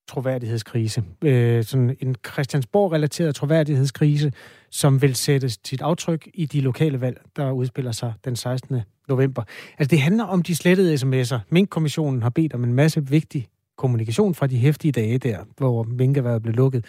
[0.07, 1.03] troværdighedskrise.
[1.21, 4.31] Øh, sådan en Christiansborg-relateret troværdighedskrise,
[4.71, 8.81] som vil sætte sit aftryk i de lokale valg, der udspiller sig den 16.
[9.09, 9.43] november.
[9.77, 11.39] Altså det handler om de slettede sms'er.
[11.49, 16.41] Mink-kommissionen har bedt om en masse vigtig kommunikation fra de hæftige dage der, hvor minkerværet
[16.41, 16.85] blev lukket.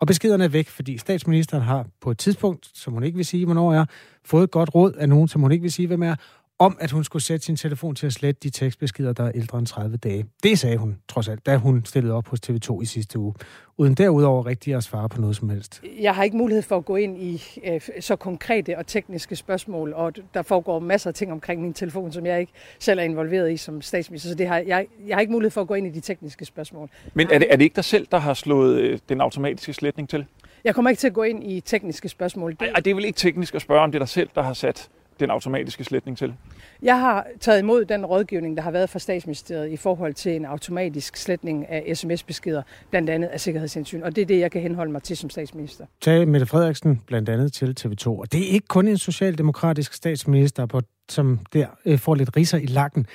[0.00, 3.44] Og beskederne er væk, fordi statsministeren har på et tidspunkt, som hun ikke vil sige,
[3.44, 3.84] hvornår er,
[4.24, 6.14] fået et godt råd af nogen, som hun ikke vil sige, hvem er,
[6.58, 9.58] om at hun skulle sætte sin telefon til at slette de tekstbeskeder, der er ældre
[9.58, 10.26] end 30 dage.
[10.42, 13.34] Det sagde hun, trods alt, da hun stillede op hos TV2 i sidste uge.
[13.78, 15.82] Uden derudover rigtig at svare på noget som helst.
[16.00, 19.92] Jeg har ikke mulighed for at gå ind i øh, så konkrete og tekniske spørgsmål,
[19.92, 23.52] og der foregår masser af ting omkring min telefon, som jeg ikke selv er involveret
[23.52, 25.86] i som statsminister, så det har, jeg, jeg har ikke mulighed for at gå ind
[25.86, 26.90] i de tekniske spørgsmål.
[27.14, 30.08] Men er det, er det ikke dig selv, der har slået øh, den automatiske sletning
[30.08, 30.24] til?
[30.64, 32.56] Jeg kommer ikke til at gå ind i tekniske spørgsmål.
[32.60, 32.68] Det...
[32.74, 34.52] Ej, det er vel ikke teknisk at spørge, om det er dig selv, der har
[34.52, 34.88] sat
[35.20, 36.34] den automatiske sletning til?
[36.82, 40.44] Jeg har taget imod den rådgivning, der har været fra statsministeriet i forhold til en
[40.44, 44.02] automatisk sletning af sms-beskeder, blandt andet af sikkerhedshensyn.
[44.02, 45.86] Og det er det, jeg kan henholde mig til som statsminister.
[46.00, 48.08] Tag Mette Frederiksen blandt andet til TV2.
[48.08, 52.66] Og det er ikke kun en socialdemokratisk statsminister, som der øh, får lidt riser i
[52.66, 53.06] lakken.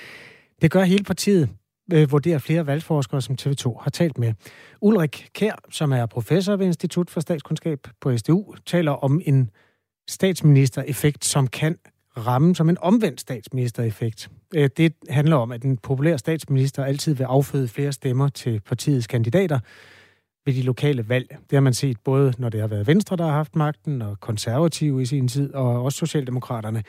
[0.62, 1.50] Det gør hele partiet
[1.94, 4.34] øh, vurderer flere valgforskere, som TV2 har talt med.
[4.82, 9.50] Ulrik Kær, som er professor ved Institut for Statskundskab på SDU, taler om en
[10.08, 11.78] statsministereffekt, som kan
[12.18, 14.30] ramme som en omvendt statsministereffekt.
[14.56, 19.08] Øh, det handler om, at den populære statsminister altid vil afføde flere stemmer til partiets
[19.08, 19.60] kandidater
[20.46, 21.30] ved de lokale valg.
[21.30, 24.20] Det har man set både, når det har været Venstre, der har haft magten, og
[24.20, 26.84] konservative i sin tid, og også Socialdemokraterne.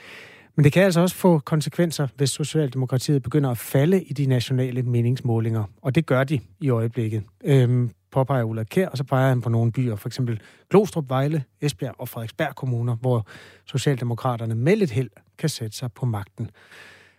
[0.57, 4.83] Men det kan altså også få konsekvenser, hvis Socialdemokratiet begynder at falde i de nationale
[4.83, 5.65] meningsmålinger.
[5.83, 7.23] Og det gør de i øjeblikket.
[7.45, 11.45] Øhm, påpeger Ulla Kær, og så peger han på nogle byer, for eksempel Glostrup, Vejle,
[11.61, 13.27] Esbjerg og Frederiksberg kommuner, hvor
[13.65, 16.51] Socialdemokraterne med lidt held kan sætte sig på magten.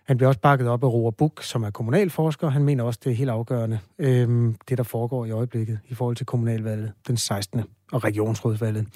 [0.04, 2.48] Han bliver også bakket op af Roar Buk, som er kommunalforsker.
[2.48, 6.16] Han mener også, det er helt afgørende, øhm, det der foregår i øjeblikket i forhold
[6.16, 7.62] til kommunalvalget den 16.
[7.92, 8.86] og regionsrådsvalget.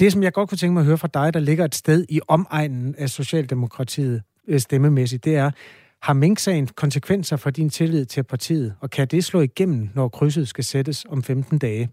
[0.00, 2.04] Det, som jeg godt kunne tænke mig at høre fra dig, der ligger et sted
[2.08, 5.50] i omegnen af Socialdemokratiet øh, stemmemæssigt, det er,
[6.02, 10.48] har Mink-sagen konsekvenser for din tillid til partiet, og kan det slå igennem, når krydset
[10.48, 11.90] skal sættes om 15 dage?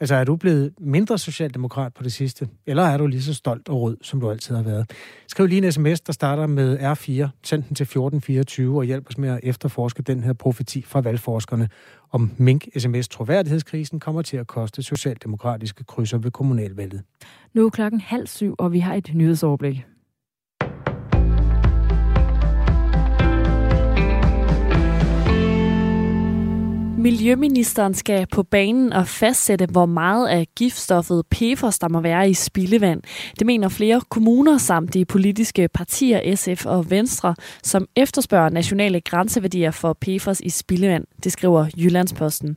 [0.00, 3.68] Altså, er du blevet mindre socialdemokrat på det sidste, eller er du lige så stolt
[3.68, 4.90] og rød, som du altid har været?
[5.28, 9.18] Skriv lige en sms, der starter med R4, send den til 1424 og hjælp os
[9.18, 11.68] med at efterforske den her profeti fra valgforskerne
[12.10, 17.02] om Mink-sms troværdighedskrisen kommer til at koste socialdemokratiske krydser ved kommunalvalget.
[17.54, 19.84] Nu er klokken halv syv, og vi har et nyhedsoverblik.
[27.00, 32.34] Miljøministeren skal på banen og fastsætte, hvor meget af giftstoffet PFOS der må være i
[32.34, 33.02] spildevand.
[33.38, 39.70] Det mener flere kommuner samt de politiske partier SF og Venstre, som efterspørger nationale grænseværdier
[39.70, 41.04] for PFOS i spildevand.
[41.24, 42.56] Det skriver Jyllandsposten.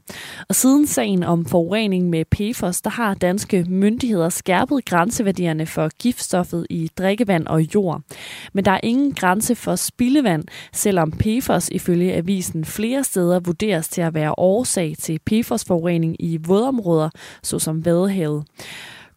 [0.49, 6.67] Og siden sagen om forurening med PFOS, der har danske myndigheder skærpet grænseværdierne for giftstoffet
[6.69, 8.01] i drikkevand og jord.
[8.53, 14.01] Men der er ingen grænse for spildevand, selvom PFOS ifølge avisen flere steder vurderes til
[14.01, 17.09] at være årsag til PFOS-forurening i vådområder,
[17.43, 18.45] såsom Vadehavet.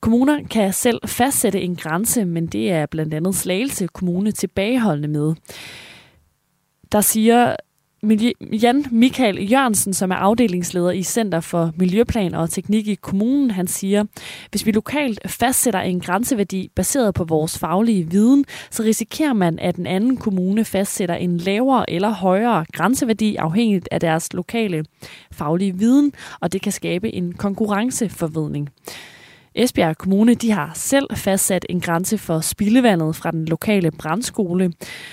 [0.00, 5.34] Kommuner kan selv fastsætte en grænse, men det er blandt andet Slagelse Kommune tilbageholdende med.
[6.92, 7.56] Der siger
[8.62, 13.66] Jan Michael Jørgensen, som er afdelingsleder i Center for Miljøplan og Teknik i kommunen, han
[13.66, 14.04] siger,
[14.50, 19.76] hvis vi lokalt fastsætter en grænseværdi baseret på vores faglige viden, så risikerer man, at
[19.76, 24.84] en anden kommune fastsætter en lavere eller højere grænseværdi afhængigt af deres lokale
[25.32, 28.70] faglige viden, og det kan skabe en konkurrenceforvidning.
[29.56, 34.72] Esbjerg Kommune de har selv fastsat en grænse for spildevandet fra den lokale brandskole,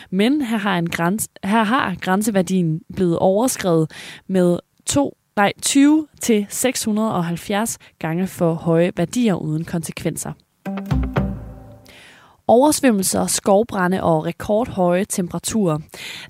[0.09, 3.91] men her har, en græns, her har grænseværdien blevet overskrevet
[4.27, 10.31] med to nej, 20 til 670 gange for høje værdier uden konsekvenser.
[12.47, 15.79] Oversvømmelser, skovbrænde og rekordhøje temperaturer.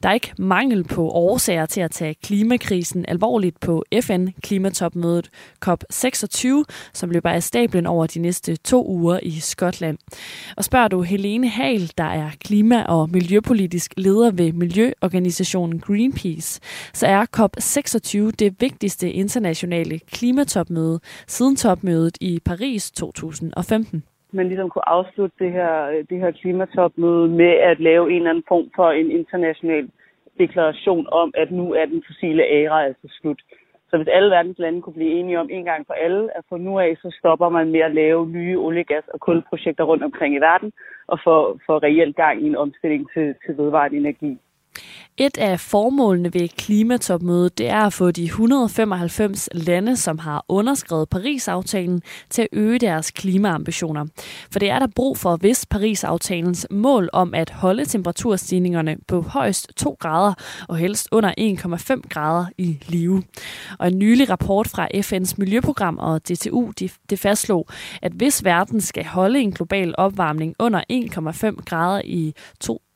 [0.04, 5.30] Der er ikke mangel på årsager til at tage klimakrisen alvorligt på FN-klimatopmødet
[5.66, 6.48] COP26,
[6.94, 9.98] som løber af stablen over de næste to uger i Skotland.
[10.58, 16.60] Og spørger du Helene Hal, der er klima- og miljøpolitisk leder ved miljøorganisationen Greenpeace,
[16.94, 24.90] så er COP26 det vigtigste internationale klimatopmøde siden topmødet i Paris 2015 man ligesom kunne
[24.90, 28.92] afslutte det her, øh, det her klimatopmøde med at lave en eller anden form for
[28.92, 29.90] en international
[30.40, 33.42] deklaration om, at nu er den fossile æra altså slut.
[33.90, 36.58] Så hvis alle verdens lande kunne blive enige om en gang for alle, at fra
[36.58, 40.36] nu af så stopper man med at lave nye olie, gas og kulprojekter rundt omkring
[40.36, 40.72] i verden,
[41.08, 44.38] og få, få reelt gang i en omstilling til, til vedvarende energi.
[45.18, 51.10] Et af formålene ved klimatopmødet, det er at få de 195 lande, som har underskrevet
[51.10, 54.06] Paris-aftalen, til at øge deres klimaambitioner.
[54.52, 59.72] For det er der brug for, hvis Paris-aftalens mål om at holde temperaturstigningerne på højst
[59.78, 60.34] 2 grader
[60.68, 63.24] og helst under 1,5 grader i live.
[63.80, 66.72] Og en nylig rapport fra FN's miljøprogram og DTU,
[67.10, 67.68] det fastslog,
[68.02, 72.34] at hvis verden skal holde en global opvarmning under 1,5 grader i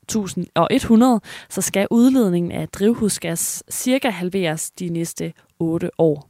[0.09, 6.29] 2100, så skal udledningen af drivhusgas cirka halveres de næste 8 år.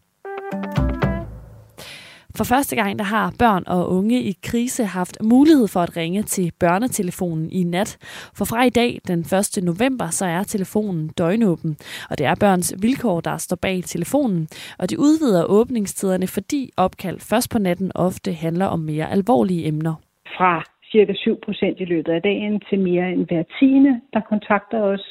[2.37, 6.23] For første gang der har børn og unge i krise haft mulighed for at ringe
[6.23, 7.97] til børnetelefonen i nat.
[8.33, 9.63] For fra i dag, den 1.
[9.63, 11.77] november, så er telefonen døgnåben.
[12.09, 14.47] Og det er børns vilkår, der står bag telefonen.
[14.77, 19.95] Og de udvider åbningstiderne, fordi opkald først på natten ofte handler om mere alvorlige emner.
[20.37, 24.81] Fra cirka 7 procent i løbet af dagen til mere end hver tiende, der kontakter
[24.81, 25.05] os,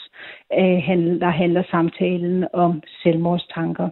[0.53, 3.89] øh, der handler samtalen om selvmordstanker.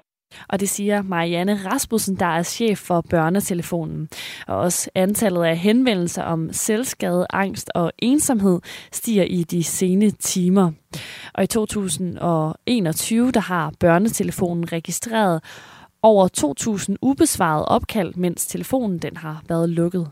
[0.48, 4.08] Og det siger Marianne Rasmussen, der er chef for børnetelefonen.
[4.48, 8.60] Og også antallet af henvendelser om selvskade, angst og ensomhed
[8.92, 10.72] stiger i de sene timer.
[11.34, 15.42] Og i 2021, der har børnetelefonen registreret
[16.02, 16.28] over
[16.88, 20.06] 2.000 ubesvarede opkald, mens telefonen den har været lukket.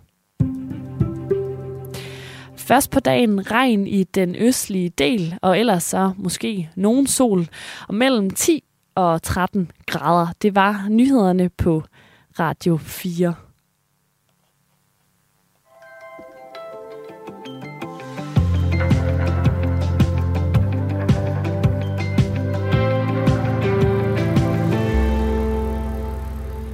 [2.73, 7.49] Først på dagen regn i den østlige del, og ellers så måske nogen sol.
[7.89, 10.27] Og mellem 10 og 13 grader.
[10.43, 11.83] Det var nyhederne på
[12.39, 13.35] Radio 4.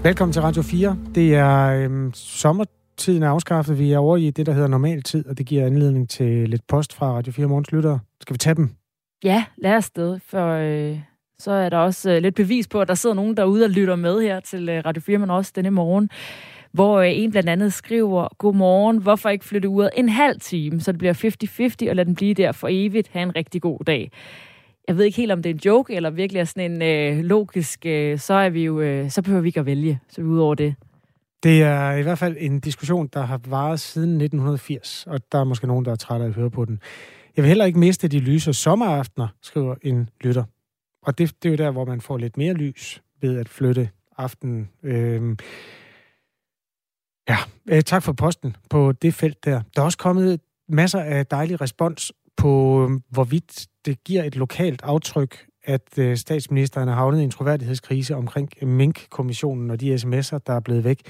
[0.02, 0.96] Velkommen til Radio 4.
[1.14, 2.64] Det er øhm, sommer
[2.98, 3.78] tiden er afskaffet.
[3.78, 6.66] Vi er over i det, der hedder normal tid, og det giver anledning til lidt
[6.66, 7.98] post fra Radio 4 Morgens lyttere.
[8.20, 8.70] Skal vi tage dem?
[9.24, 10.98] Ja, lad os det, for øh,
[11.38, 13.96] så er der også øh, lidt bevis på, at der sidder nogen derude og lytter
[13.96, 16.10] med her til øh, Radio 4, men også denne morgen,
[16.72, 20.92] hvor øh, en blandt andet skriver, Godmorgen, hvorfor ikke flytte ud en halv time, så
[20.92, 23.08] det bliver 50-50, og lad den blive der for evigt.
[23.08, 24.10] Ha' en rigtig god dag.
[24.88, 27.24] Jeg ved ikke helt, om det er en joke, eller virkelig er sådan en øh,
[27.24, 30.24] logisk, øh, så er vi jo, øh, så behøver vi ikke at vælge, så er
[30.24, 30.74] vi ud over det.
[31.42, 35.44] Det er i hvert fald en diskussion, der har varet siden 1980, og der er
[35.44, 36.80] måske nogen, der er trætte af at høre på den.
[37.36, 40.44] Jeg vil heller ikke miste de lyse sommeraftener, skriver en lytter.
[41.02, 43.90] Og det, det er jo der, hvor man får lidt mere lys ved at flytte
[44.16, 44.68] aftenen.
[44.82, 45.38] Øhm,
[47.28, 47.36] ja,
[47.68, 49.62] øh, tak for posten på det felt der.
[49.76, 54.82] Der er også kommet masser af dejlig respons på, øh, hvorvidt det giver et lokalt
[54.82, 60.52] aftryk, at øh, statsministeren har havnet i en troværdighedskrise omkring Mink-kommissionen og de sms'er, der
[60.52, 61.00] er blevet væk.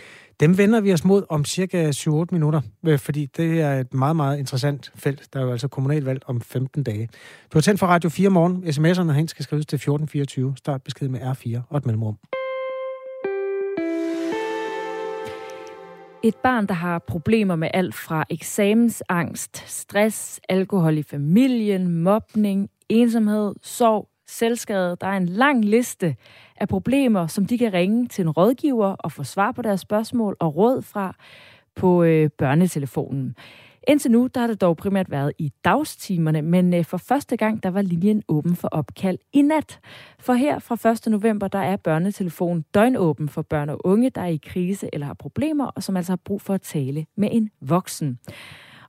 [0.41, 4.17] Dem vender vi os mod om cirka 7-8 minutter, øh, fordi det er et meget,
[4.17, 5.29] meget interessant felt.
[5.33, 7.09] Der er jo altså kommunalvalg om 15 dage.
[7.53, 8.65] Du har tændt for Radio 4 morgen.
[8.65, 10.55] SMS'erne hen skal skrives til 1424.
[10.57, 12.19] Start besked med R4 og et mellemrum.
[16.23, 23.55] Et barn, der har problemer med alt fra eksamensangst, stress, alkohol i familien, mobning, ensomhed,
[23.63, 24.97] sorg, selvskade.
[25.01, 26.17] Der er en lang liste
[26.57, 30.37] af problemer, som de kan ringe til en rådgiver og få svar på deres spørgsmål
[30.41, 31.15] og råd fra
[31.75, 33.37] på øh, børnetelefonen.
[33.89, 37.63] Indtil nu, der har det dog primært været i dagstimerne, men øh, for første gang,
[37.63, 39.81] der var linjen åben for opkald i nat.
[40.19, 41.07] For her fra 1.
[41.07, 45.15] november, der er børnetelefonen døgnåben for børn og unge, der er i krise eller har
[45.15, 48.19] problemer, og som altså har brug for at tale med en voksen.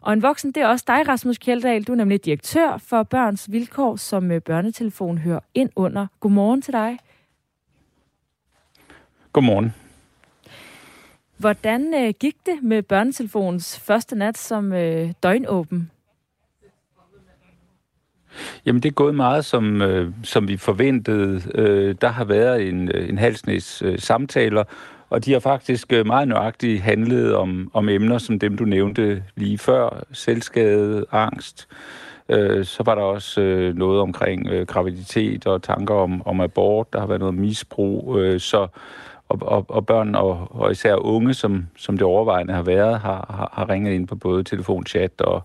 [0.02, 1.84] Og en voksen, det er også dig, Rasmus Kjeldahl.
[1.84, 6.08] Du er nemlig direktør for Børns Vilkår, som øh, børnetelefon hører ind under.
[6.20, 7.00] Godmorgen til dig.
[9.34, 9.74] Godmorgen.
[11.38, 15.92] Hvordan øh, gik det med børnetelefonens første nat som øh, døgnåben?
[18.66, 21.42] Jamen, det er gået meget, som, øh, som vi forventede.
[21.56, 24.64] Øh, der har været en, øh, en halsnæs øh, samtaler,
[25.10, 29.24] og de har faktisk øh, meget nøjagtigt handlet om, om emner som dem, du nævnte
[29.36, 30.04] lige før.
[30.12, 31.68] Selvskade, angst.
[32.30, 36.94] Øh, så var der også øh, noget omkring øh, graviditet og tanker om, om abort.
[36.94, 38.18] Der har været noget misbrug.
[38.20, 38.68] Øh, så
[39.30, 43.26] og, og, og børn og, og især unge, som, som det overvejende har været, har,
[43.30, 45.44] har, har ringet ind på både telefon, chat og,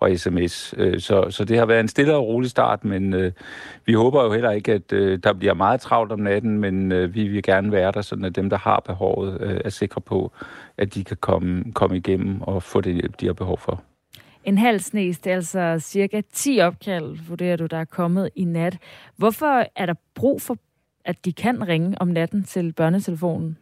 [0.00, 0.74] og sms.
[0.76, 3.32] Øh, så, så det har været en stille og rolig start, men øh,
[3.84, 7.14] vi håber jo heller ikke, at øh, der bliver meget travlt om natten, men øh,
[7.14, 10.32] vi vil gerne være der, sådan at dem, der har behovet, øh, er sikre på,
[10.78, 13.82] at de kan komme, komme igennem og få det hjælp, de har behov for.
[14.44, 18.44] En halv snes, det er altså cirka 10 opkald, vurderer du, der er kommet i
[18.44, 18.78] nat.
[19.16, 20.56] Hvorfor er der brug for
[21.04, 23.58] at de kan ringe om natten til børnetelefonen?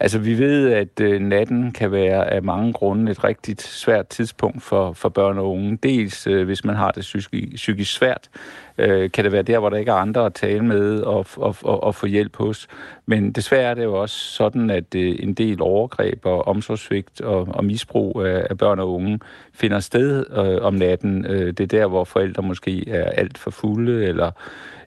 [0.00, 4.62] Altså, vi ved, at øh, natten kan være af mange grunde et rigtig svært tidspunkt
[4.62, 5.78] for, for børn og unge.
[5.82, 8.28] Dels, øh, hvis man har det psykisk, psykisk svært,
[8.78, 11.56] øh, kan det være der, hvor der ikke er andre at tale med og, og,
[11.62, 12.68] og, og få hjælp hos.
[13.06, 17.48] Men desværre er det jo også sådan, at øh, en del overgreb og omsorgssvigt og,
[17.48, 19.20] og misbrug af, af børn og unge
[19.52, 21.26] finder sted øh, om natten.
[21.26, 24.30] Øh, det er der, hvor forældre måske er alt for fulde eller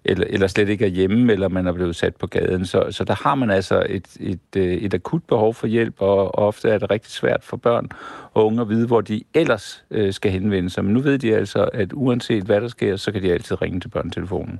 [0.07, 2.65] eller, eller slet ikke er hjemme, eller man er blevet sat på gaden.
[2.65, 6.35] Så, så der har man altså et, et, øh, et akut behov for hjælp, og,
[6.35, 7.89] ofte er det rigtig svært for børn
[8.33, 10.85] og unge at vide, hvor de ellers øh, skal henvende sig.
[10.85, 13.79] Men nu ved de altså, at uanset hvad der sker, så kan de altid ringe
[13.79, 14.59] til børnetelefonen.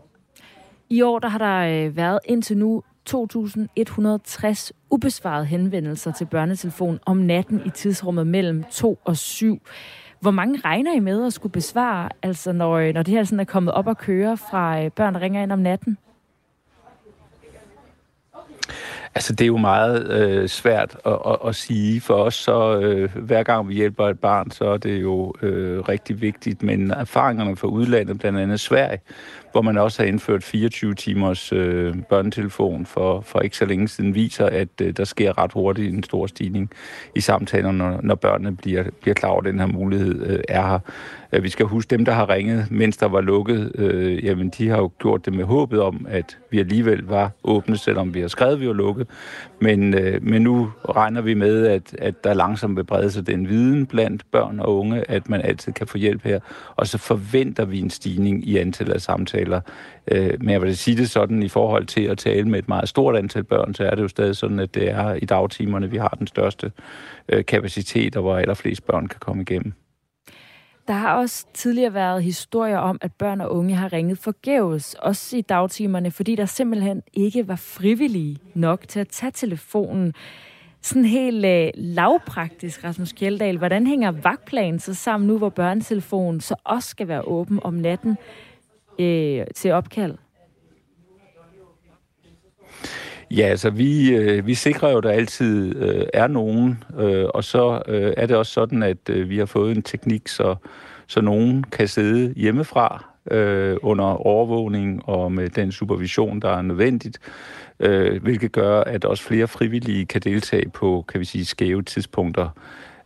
[0.89, 7.17] I år der har der øh, været indtil nu 2.160 ubesvarede henvendelser til børnetelefon om
[7.17, 9.61] natten i tidsrummet mellem 2 og 7.
[10.19, 13.39] Hvor mange regner I med at skulle besvare, altså når, øh, når det her sådan
[13.39, 15.97] er kommet op og køre fra øh, børn, der ringer ind om natten?
[19.17, 22.01] Altså, det er jo meget øh, svært at, at, at sige.
[22.01, 25.79] For os, så øh, hver gang vi hjælper et barn, så er det jo øh,
[25.79, 26.63] rigtig vigtigt.
[26.63, 28.99] Men erfaringerne fra udlandet, blandt andet Sverige,
[29.51, 34.15] hvor man også har indført 24 timers øh, børnetelefon for, for ikke så længe siden,
[34.15, 36.71] viser, at øh, der sker ret hurtigt en stor stigning
[37.15, 40.67] i samtalerne, når, når børnene bliver, bliver klar over, at den her mulighed øh, er
[40.67, 40.79] her.
[41.31, 44.77] Vi skal huske, dem, der har ringet, mens der var lukket, øh, jamen de har
[44.77, 48.53] jo gjort det med håbet om, at vi alligevel var åbne, selvom vi har skrevet,
[48.53, 49.07] at vi var lukket.
[49.61, 53.49] Men, øh, men nu regner vi med, at, at der langsomt vil brede sig den
[53.49, 56.39] viden blandt børn og unge, at man altid kan få hjælp her.
[56.75, 59.61] Og så forventer vi en stigning i antallet af samtaler.
[60.11, 62.89] Øh, men jeg vil sige det sådan, i forhold til at tale med et meget
[62.89, 65.97] stort antal børn, så er det jo stadig sådan, at det er i dagtimerne, vi
[65.97, 66.71] har den største
[67.29, 69.73] øh, kapacitet, og hvor allerflest børn kan komme igennem.
[70.87, 75.37] Der har også tidligere været historier om, at børn og unge har ringet forgæves, også
[75.37, 80.13] i dagtimerne, fordi der simpelthen ikke var frivillige nok til at tage telefonen.
[80.81, 83.57] Sådan helt øh, lavpraktisk, Rasmus Kjeldahl.
[83.57, 88.17] Hvordan hænger vagtplanen så sammen nu, hvor børnetelefonen så også skal være åben om natten
[88.99, 90.15] øh, til opkald?
[93.31, 97.43] Ja, altså vi, øh, vi sikrer jo, at der altid øh, er nogen, øh, og
[97.43, 100.55] så øh, er det også sådan, at øh, vi har fået en teknik, så,
[101.07, 107.19] så nogen kan sidde hjemmefra øh, under overvågning og med den supervision, der er nødvendigt,
[107.79, 112.49] øh, hvilket gør, at også flere frivillige kan deltage på, kan vi sige, skæve tidspunkter.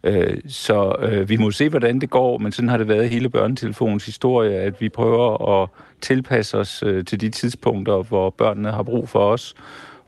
[0.03, 3.29] Øh, så øh, vi må se, hvordan det går, men sådan har det været hele
[3.29, 5.69] børnetelefonens historie, at vi prøver at
[6.01, 9.55] tilpasse os øh, til de tidspunkter, hvor børnene har brug for os,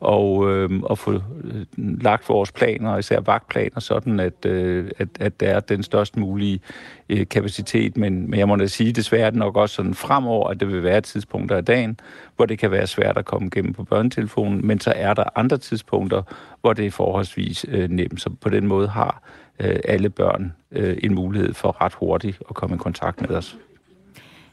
[0.04, 1.20] og, øh, og få øh,
[1.76, 6.60] lagt vores planer, især vagtplaner, sådan at, øh, at, at der er den størst mulige
[7.08, 7.96] øh, kapacitet.
[7.96, 10.68] Men, men jeg må da sige, desværre er det nok også sådan fremover, at det
[10.68, 12.00] vil være tidspunkter af dagen,
[12.36, 15.58] hvor det kan være svært at komme igennem på børnetelefonen, men så er der andre
[15.58, 16.22] tidspunkter,
[16.60, 18.20] hvor det er forholdsvis øh, nemt.
[18.20, 19.22] Så på den måde har
[19.60, 23.56] øh, alle børn øh, en mulighed for ret hurtigt at komme i kontakt med os.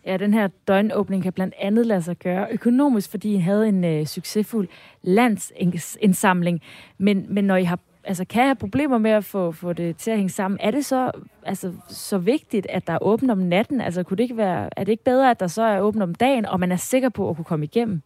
[0.05, 3.83] Ja, den her døgnåbning kan blandt andet lade sig gøre økonomisk, fordi I havde en
[3.83, 4.67] øh, succesfuld
[5.01, 6.61] landsindsamling.
[6.97, 10.11] Men, men når I har altså, kan have problemer med at få, få det til
[10.11, 11.11] at hænge sammen, er det så,
[11.43, 13.81] altså, så vigtigt, at der er åbent om natten?
[13.81, 16.15] Altså, kunne det ikke være, er det ikke bedre, at der så er åbent om
[16.15, 18.01] dagen, og man er sikker på at kunne komme igennem?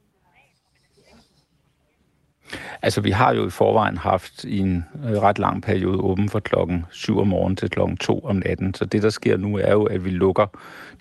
[2.82, 6.40] Altså, vi har jo i forvejen haft i en øh, ret lang periode åben fra
[6.40, 8.74] klokken 7 om morgenen til klokken 2 om natten.
[8.74, 10.46] Så det, der sker nu, er jo, at vi lukker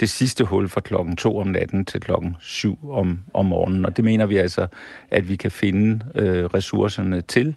[0.01, 3.87] det sidste hul fra klokken 2 om natten til klokken 7 om, om morgenen.
[3.87, 4.67] Og det mener vi altså,
[5.11, 7.57] at vi kan finde øh, ressourcerne til.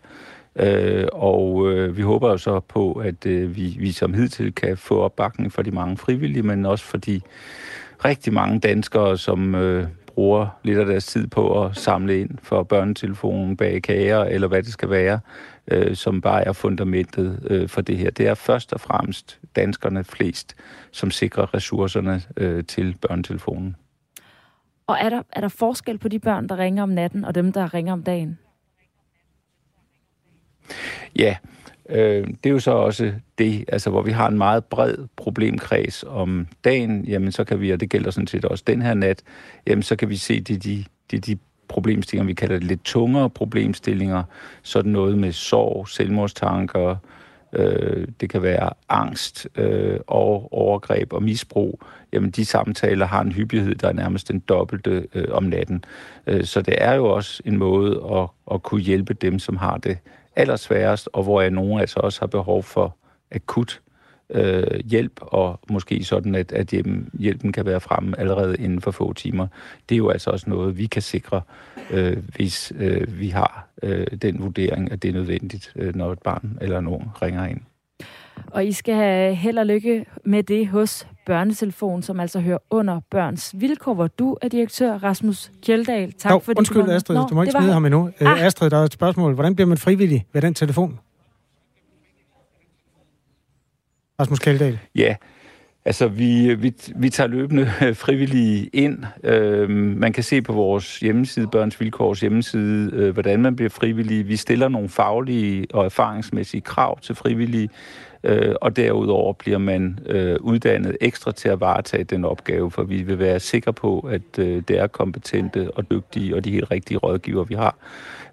[0.56, 4.78] Øh, og øh, vi håber jo så på, at øh, vi, vi som hidtil kan
[4.78, 7.22] få opbakning for de mange frivillige, men også for de
[8.06, 9.88] rigtig mange danskere, som øh,
[10.18, 14.64] bruger lidt af deres tid på at samle ind for børnetelefonen, bag kager eller hvad
[14.64, 15.20] det skal være,
[15.68, 18.10] øh, som bare er fundamentet øh, for det her.
[18.10, 20.56] Det er først og fremmest danskerne flest,
[20.92, 23.76] som sikrer ressourcerne øh, til børnetelefonen.
[24.88, 27.52] Og er der, er der forskel på de børn, der ringer om natten, og dem,
[27.54, 28.40] der ringer om dagen?
[31.16, 31.38] Ja,
[31.90, 36.04] Øh, det er jo så også det, altså hvor vi har en meget bred problemkreds
[36.08, 39.24] om dagen, jamen så kan vi, og det gælder sådan set også den her nat,
[39.68, 43.30] jamen så kan vi se de, de, de, de problemstillinger, vi kalder det lidt tungere
[43.30, 44.24] problemstillinger,
[44.64, 46.96] sådan noget med sorg, selvmordstanker,
[47.54, 51.82] øh, det kan være angst øh, og overgreb og misbrug,
[52.14, 55.84] jamen de samtaler har en hyppighed, der er nærmest den dobbelte øh, om natten.
[56.28, 59.78] Øh, så det er jo også en måde at, at kunne hjælpe dem, som har
[59.78, 59.98] det
[60.38, 62.96] allersværest, og hvor nogen altså også har behov for
[63.32, 63.82] akut
[64.30, 66.74] øh, hjælp, og måske sådan, at, at
[67.20, 69.48] hjælpen kan være fremme allerede inden for få timer.
[69.90, 71.42] Det er jo altså også noget, vi kan sikre,
[71.92, 76.20] øh, hvis øh, vi har øh, den vurdering, at det er nødvendigt, øh, når et
[76.20, 77.62] barn eller nogen ringer ind.
[78.52, 83.00] Og I skal have held og lykke med det hos Børnetelefon, som altså hører under
[83.12, 86.14] Børns Vilkår, hvor du er direktør, Rasmus Kjeldahl.
[86.14, 86.60] Tak jo, for det.
[86.60, 88.12] Undskyld, Astrid, Nå, du må ikke smide ham endnu.
[88.22, 88.46] Øh, ah.
[88.46, 89.34] Astrid, der er et spørgsmål.
[89.34, 91.00] Hvordan bliver man frivillig ved den telefon?
[94.20, 94.80] Rasmus Kjeldahl.
[94.96, 95.16] Ja,
[95.88, 97.66] Altså, vi, vi, vi tager løbende
[98.06, 99.04] frivillige ind.
[99.24, 104.28] Øh, man kan se på vores hjemmeside, Børns Vilkårs hjemmeside, øh, hvordan man bliver frivillig.
[104.28, 107.70] Vi stiller nogle faglige og erfaringsmæssige krav til frivillige,
[108.24, 113.02] øh, og derudover bliver man øh, uddannet ekstra til at varetage den opgave, for vi
[113.02, 116.98] vil være sikre på, at øh, det er kompetente og dygtige og de helt rigtige
[116.98, 117.78] rådgiver, vi har.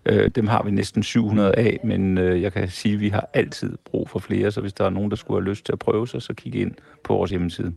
[0.06, 3.28] Øh, dem har vi næsten 700 af, men øh, jeg kan sige, at vi har
[3.34, 5.78] altid brug for flere, så hvis der er nogen, der skulle have lyst til at
[5.78, 6.72] prøve sig, så kig ind
[7.04, 7.72] på vores hjemmeside.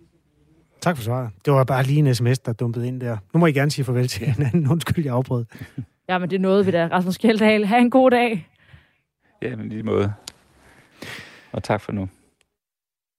[0.81, 1.29] Tak for svaret.
[1.45, 3.17] Det var bare lige en sms, der dumpede ind der.
[3.33, 4.67] Nu må I gerne sige farvel til hinanden.
[4.71, 5.45] Undskyld, jeg afbrød.
[6.09, 6.91] Ja, men det er noget ved det.
[6.91, 8.47] Rasmus Kjeldahl, ha' en god dag.
[9.41, 10.13] Ja, men lige måde.
[11.57, 12.09] Og tak for nu.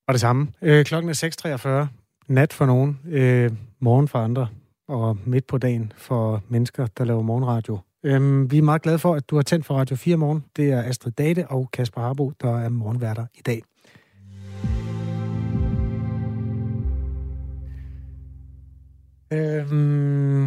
[0.09, 0.53] Og det samme.
[0.63, 1.89] Øh, klokken er 6.43.
[2.29, 3.01] Nat for nogen.
[3.09, 4.49] Øh, morgen for andre.
[4.89, 7.79] Og midt på dagen for mennesker, der laver morgenradio.
[8.05, 10.45] Øhm, vi er meget glade for, at du har tændt for Radio 4 morgen.
[10.57, 13.63] Det er Astrid Date og Kasper Harbo, der er morgenværter i dag.
[19.33, 20.45] Øhm,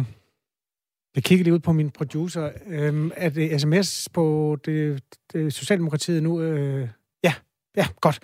[1.14, 2.50] jeg kigger lige ud på min producer.
[2.66, 6.40] Øhm, er det sms på det, det Socialdemokratiet nu?
[6.40, 6.88] Øh,
[7.76, 8.20] ja, godt.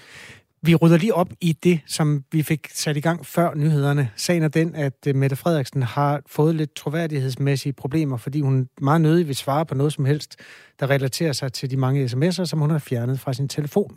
[0.62, 4.10] Vi rydder lige op i det, som vi fik sat i gang før nyhederne.
[4.16, 9.00] Sagen er den, at øh, Mette Frederiksen har fået lidt troværdighedsmæssige problemer, fordi hun meget
[9.00, 10.36] nødig vil svare på noget som helst,
[10.80, 13.96] der relaterer sig til de mange sms'er, som hun har fjernet fra sin telefon.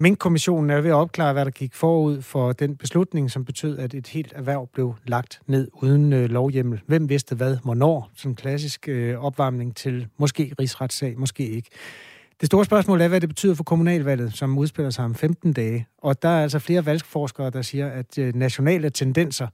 [0.00, 3.94] Mink-kommissionen er ved at opklare, hvad der gik forud for den beslutning, som betød, at
[3.94, 6.80] et helt erhverv blev lagt ned uden øh, lovhjemmel.
[6.86, 8.10] Hvem vidste hvad, hvornår?
[8.16, 11.70] Som klassisk øh, opvarmning til måske rigsretssag, måske ikke.
[12.40, 15.86] Det store spørgsmål er, hvad det betyder for kommunalvalget, som udspiller sig om 15 dage.
[15.98, 19.48] Og der er altså flere valgforskere, der siger, at øh, nationale tendenser,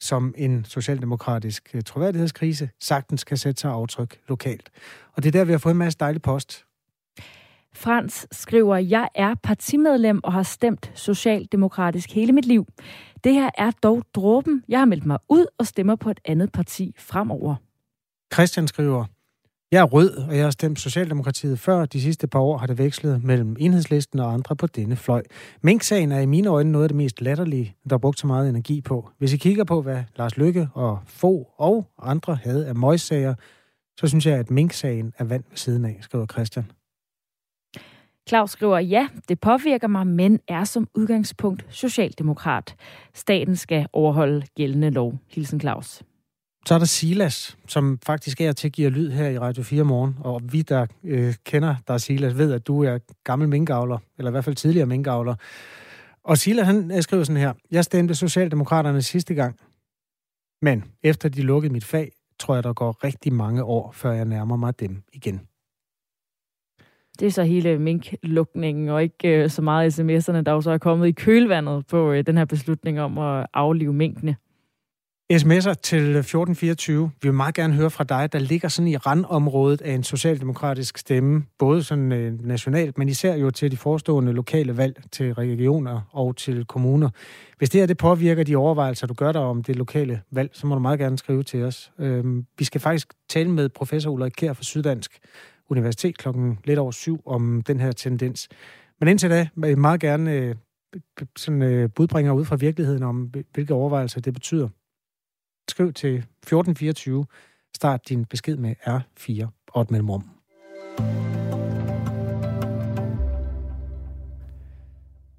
[0.00, 4.70] som en socialdemokratisk øh, troværdighedskrise, sagtens kan sætte sig aftryk lokalt.
[5.12, 6.64] Og det er der, vi har fået en masse dejlig post.
[7.74, 12.66] Frans skriver, jeg er partimedlem og har stemt socialdemokratisk hele mit liv.
[13.24, 14.64] Det her er dog dråben.
[14.68, 17.54] Jeg har meldt mig ud og stemmer på et andet parti fremover.
[18.34, 19.04] Christian skriver,
[19.72, 21.84] jeg er rød, og jeg har stemt Socialdemokratiet før.
[21.84, 25.22] De sidste par år har det vekslet mellem enhedslisten og andre på denne fløj.
[25.62, 28.48] Mink-sagen er i mine øjne noget af det mest latterlige, der er brugt så meget
[28.48, 29.10] energi på.
[29.18, 33.34] Hvis I kigger på, hvad Lars Lykke og få og andre havde af møgssager,
[34.00, 36.64] så synes jeg, at Mink-sagen er vand ved siden af, skriver Christian.
[38.28, 42.76] Claus skriver, ja, det påvirker mig, men er som udgangspunkt socialdemokrat.
[43.14, 45.18] Staten skal overholde gældende lov.
[45.28, 46.02] Hilsen Claus.
[46.66, 49.84] Så er der Silas, som faktisk er til at give lyd her i Radio 4
[49.84, 50.16] morgen.
[50.20, 54.32] Og vi, der øh, kender dig, Silas, ved, at du er gammel minkavler, eller i
[54.32, 55.34] hvert fald tidligere minkavler.
[56.24, 57.52] Og Silas, han øh, skriver sådan her.
[57.70, 59.56] Jeg stemte Socialdemokraterne sidste gang,
[60.62, 64.24] men efter de lukkede mit fag, tror jeg, der går rigtig mange år, før jeg
[64.24, 65.40] nærmer mig dem igen.
[67.18, 70.78] Det er så hele minklukningen, og ikke øh, så meget sms'erne, der jo så er
[70.78, 74.36] kommet i kølvandet på øh, den her beslutning om at aflive minkene.
[75.32, 77.10] SMS'er til 1424.
[77.22, 80.98] Vi vil meget gerne høre fra dig, der ligger sådan i randområdet af en socialdemokratisk
[80.98, 86.00] stemme, både sådan øh, nationalt, men især jo til de forestående lokale valg til regioner
[86.12, 87.10] og til kommuner.
[87.58, 90.66] Hvis det her det påvirker de overvejelser, du gør dig om det lokale valg, så
[90.66, 91.92] må du meget gerne skrive til os.
[91.98, 95.18] Øhm, vi skal faktisk tale med professor Ulrik Kær fra Syddansk
[95.70, 98.48] Universitet klokken lidt over syv om den her tendens.
[99.00, 100.54] Men indtil da vil jeg meget gerne øh,
[101.36, 104.68] sådan, øh, budbringer ud fra virkeligheden om, hvilke overvejelser det betyder.
[105.68, 107.24] Skriv til 1424.
[107.76, 110.24] Start din besked med R4 og et mellemrum.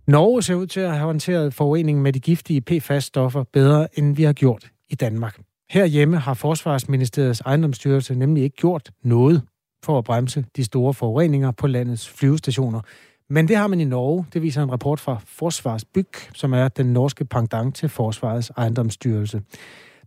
[0.07, 4.23] Norge ser ud til at have håndteret forureningen med de giftige PFAS-stoffer bedre, end vi
[4.23, 5.39] har gjort i Danmark.
[5.69, 9.41] Herhjemme har Forsvarsministeriets ejendomsstyrelse nemlig ikke gjort noget
[9.84, 12.82] for at bremse de store forureninger på landets flyvestationer.
[13.30, 16.86] Men det har man i Norge, det viser en rapport fra Forsvarsbyg, som er den
[16.86, 19.41] norske pendant til Forsvarets ejendomsstyrelse.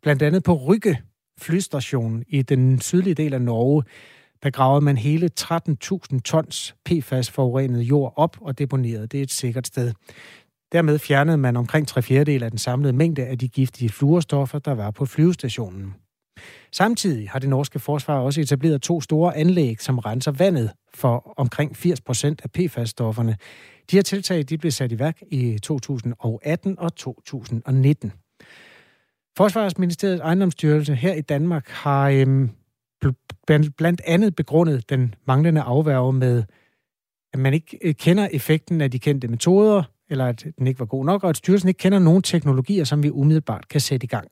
[0.02, 0.98] Blandt andet på Rygge
[1.40, 3.82] flystation i den sydlige del af Norge,
[4.42, 9.92] der gravede man hele 13.000 tons PFAS-forurenet jord op og deponerede det et sikkert sted.
[10.72, 14.72] Dermed fjernede man omkring tre fjerdedel af den samlede mængde af de giftige fluorstoffer, der
[14.72, 15.94] var på flyvestationen.
[16.72, 21.76] Samtidig har det norske forsvar også etableret to store anlæg, som renser vandet for omkring
[21.76, 23.36] 80 procent af PFAS-stofferne.
[23.90, 28.12] De her tiltag de blev sat i værk i 2018 og 2019.
[29.38, 32.50] Forsvarsministeriets ejendomsstyrelse her i Danmark har øhm,
[33.76, 36.44] blandt andet begrundet den manglende afværge med,
[37.32, 40.86] at man ikke øh, kender effekten af de kendte metoder, eller at den ikke var
[40.86, 44.06] god nok, og at styrelsen ikke kender nogen teknologier, som vi umiddelbart kan sætte i
[44.06, 44.28] gang.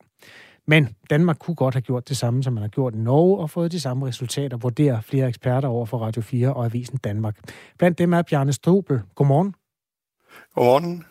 [0.67, 3.51] Men Danmark kunne godt have gjort det samme, som man har gjort i Norge, og
[3.51, 7.37] fået de samme resultater, vurderer flere eksperter over for Radio 4 og Avisen Danmark.
[7.79, 9.01] Blandt dem er Bjarne Strobel.
[9.15, 9.55] Godmorgen.
[10.55, 11.05] Godmorgen.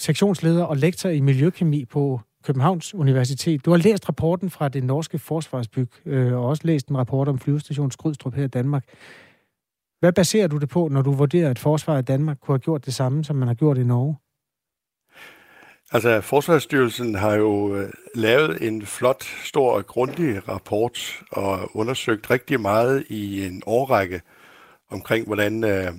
[0.00, 3.64] Sektionsleder og lektor i miljøkemi på Københavns Universitet.
[3.64, 7.38] Du har læst rapporten fra det norske forsvarsbyg, øh, og også læst en rapport om
[7.38, 8.84] flyvestation Skrydstrup her i Danmark.
[10.00, 12.86] Hvad baserer du det på, når du vurderer, at forsvaret i Danmark kunne have gjort
[12.86, 14.16] det samme, som man har gjort i Norge?
[15.92, 22.60] Altså, Forsvarsstyrelsen har jo øh, lavet en flot, stor og grundig rapport og undersøgt rigtig
[22.60, 24.20] meget i en årrække
[24.90, 25.92] omkring, hvordan øh,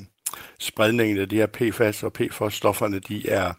[0.60, 3.54] spredningen af de her PFAS og PFOS-stofferne, de er,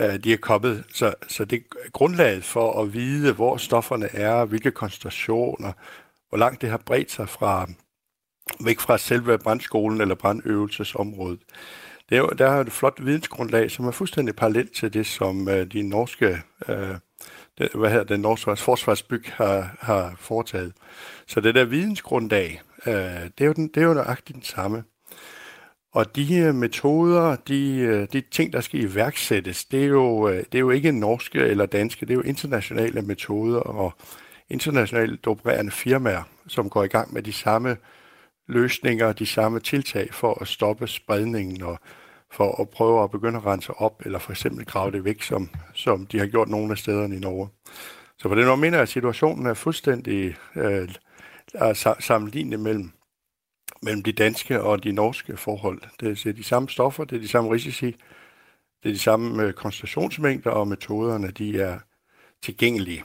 [0.00, 0.84] Øh, de er kommet.
[0.92, 5.72] Så, så det er grundlaget for at vide, hvor stofferne er, hvilke koncentrationer,
[6.28, 7.68] hvor langt det har bredt sig fra
[8.64, 11.40] væk fra selve brandskolen eller brandøvelsesområdet.
[12.10, 15.66] Det er, der er et flot vidensgrundlag, som er fuldstændig parallelt til det, som øh,
[15.66, 16.96] de norske, øh,
[17.58, 20.72] det, hvad hedder den norske forsvarsbyg har, har foretaget.
[21.26, 24.84] Så det der vidensgrundlag, øh, det, er jo den, det er jo nøjagtigt den samme.
[25.92, 30.54] Og de metoder, de, øh, de ting, der skal iværksættes, det er, jo, øh, det
[30.54, 33.92] er jo ikke norske eller danske, det er jo internationale metoder og
[34.50, 37.76] internationalt opererende firmaer, som går i gang med de samme
[38.48, 41.78] løsninger, de samme tiltag for at stoppe spredningen og
[42.30, 45.50] for at prøve at begynde at rense op, eller for eksempel grave det væk, som,
[45.74, 47.48] som de har gjort nogle af stederne i Norge.
[48.18, 50.88] Så på den måde mener jeg, at situationen er fuldstændig øh,
[51.54, 52.92] er sammenlignet mellem,
[53.82, 55.82] mellem de danske og de norske forhold.
[56.00, 57.86] Det er de samme stoffer, det er de samme risici,
[58.82, 61.78] det er de samme øh, koncentrationsmængder, og metoderne de er
[62.42, 63.04] tilgængelige.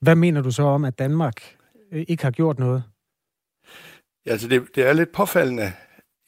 [0.00, 1.56] Hvad mener du så om, at Danmark
[1.92, 2.82] øh, ikke har gjort noget?
[4.26, 5.72] Ja, altså det, det er lidt påfaldende,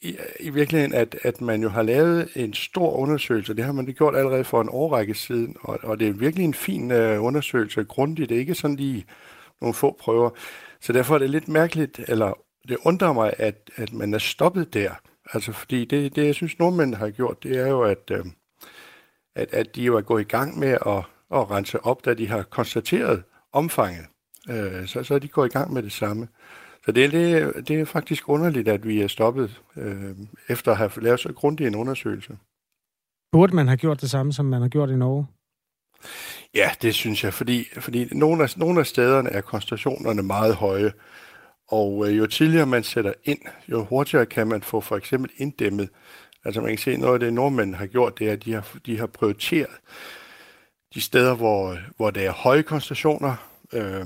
[0.01, 3.53] i, i virkeligheden, at, at man jo har lavet en stor undersøgelse.
[3.53, 6.45] Det har man det gjort allerede for en årrække siden, og, og det er virkelig
[6.45, 8.29] en fin uh, undersøgelse, grundigt.
[8.29, 9.05] Det er ikke sådan lige
[9.61, 10.29] nogle få prøver.
[10.79, 12.33] Så derfor er det lidt mærkeligt, eller
[12.67, 14.91] det undrer mig, at, at man er stoppet der.
[15.33, 18.25] Altså fordi det, det jeg synes, nordmændene har gjort, det er jo, at, uh,
[19.35, 21.03] at, at de jo er gået i gang med at,
[21.39, 24.05] at rense op, da de har konstateret omfanget.
[24.49, 26.27] Uh, så, så er de gået i gang med det samme.
[26.85, 30.15] Så det, det, det er faktisk underligt, at vi er stoppet øh,
[30.49, 32.37] efter at have lavet så grundig en undersøgelse.
[33.31, 35.27] Burde man have gjort det samme, som man har gjort i Norge?
[36.55, 40.91] Ja, det synes jeg, fordi, fordi nogle, af, nogle af stederne er koncentrationerne meget høje,
[41.71, 45.89] og øh, jo tidligere man sætter ind, jo hurtigere kan man få for eksempel inddæmmet.
[46.45, 48.77] Altså man kan se, noget af det nordmænd har gjort, det er, at de har,
[48.85, 49.69] de har prioriteret
[50.93, 53.35] de steder, hvor, hvor der er høje koncentrationer,
[53.73, 54.05] øh,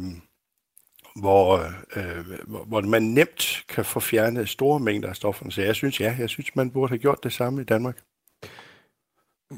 [1.16, 1.63] hvor,
[1.95, 2.26] øh,
[2.68, 5.51] hvor man nemt kan få fjernet store mængder af stofferne.
[5.51, 8.01] Så jeg synes, ja, jeg synes, man burde have gjort det samme i Danmark.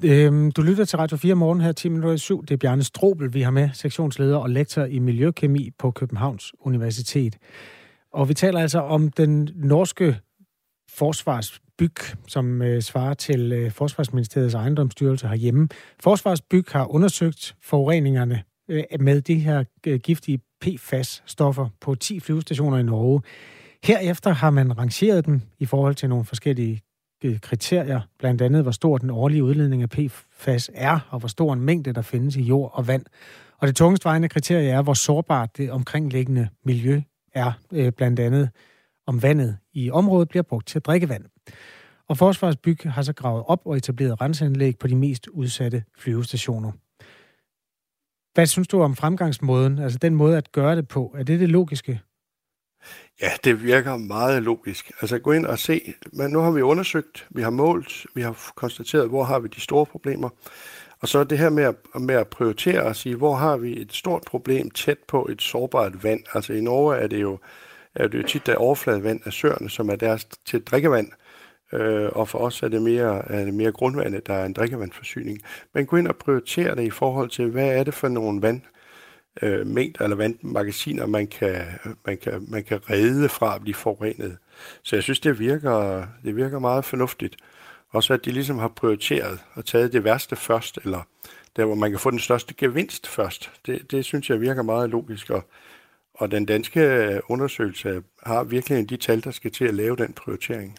[0.04, 2.42] Øhm, du lytter til Radio 4 morgen her 10 minutter 7.
[2.42, 7.38] Det er Bjarne Strobel, vi har med, sektionsleder og lektor i Miljøkemi på Københavns Universitet.
[8.18, 10.20] Og vi taler altså om den norske
[10.90, 11.96] forsvarsbyg,
[12.28, 15.68] som øh, svarer til øh, Forsvarsministeriets ejendomsstyrelse herhjemme.
[16.00, 22.84] Forsvarsbyg har undersøgt forureningerne øh, med de her øh, giftige PFAS-stoffer på 10 flyvestationer i
[22.84, 23.22] Norge.
[23.84, 26.82] Herefter har man rangeret dem i forhold til nogle forskellige
[27.24, 31.54] øh, kriterier, blandt andet hvor stor den årlige udledning af PFAS er, og hvor stor
[31.54, 33.06] en mængde der findes i jord og vand.
[33.58, 37.02] Og det tungest vejende kriterie er, hvor sårbart det omkringliggende miljø
[37.34, 38.50] er, øh, blandt andet
[39.08, 41.26] om vandet i området bliver brugt til drikkevand.
[42.08, 46.72] Og Forsvarsbyg har så gravet op og etableret renseanlæg på de mest udsatte flyvestationer.
[48.34, 51.16] Hvad synes du om fremgangsmåden, altså den måde at gøre det på?
[51.18, 52.02] Er det det logiske?
[53.22, 54.92] Ja, det virker meget logisk.
[55.02, 58.52] Altså gå ind og se, men nu har vi undersøgt, vi har målt, vi har
[58.56, 60.30] konstateret, hvor har vi de store problemer.
[61.02, 63.94] Og så det her med at, med at prioritere og sige, hvor har vi et
[63.94, 66.24] stort problem tæt på et sårbart vand.
[66.34, 67.40] Altså i Norge er det jo,
[67.96, 71.12] er det jo tit der overfladevand af søerne, som er deres til drikkevand.
[71.74, 75.42] Øh, og for os er det, mere, er det mere grundvandet, der er en drikkevandforsyning.
[75.74, 78.62] Men gå ind og prioritere det i forhold til, hvad er det for nogle vand,
[79.42, 81.66] øh, mængder eller vandmagasiner, man kan,
[82.06, 84.38] man, kan, man kan redde fra at blive forurenet.
[84.84, 87.36] Så jeg synes, det virker, det virker meget fornuftigt.
[87.90, 91.02] Også at de ligesom har prioriteret og taget det værste først, eller
[91.56, 93.52] der, hvor man kan få den største gevinst først.
[93.66, 95.44] Det, det synes jeg virker meget logisk, og,
[96.14, 100.78] og den danske undersøgelse har virkelig de tal, der skal til at lave den prioritering.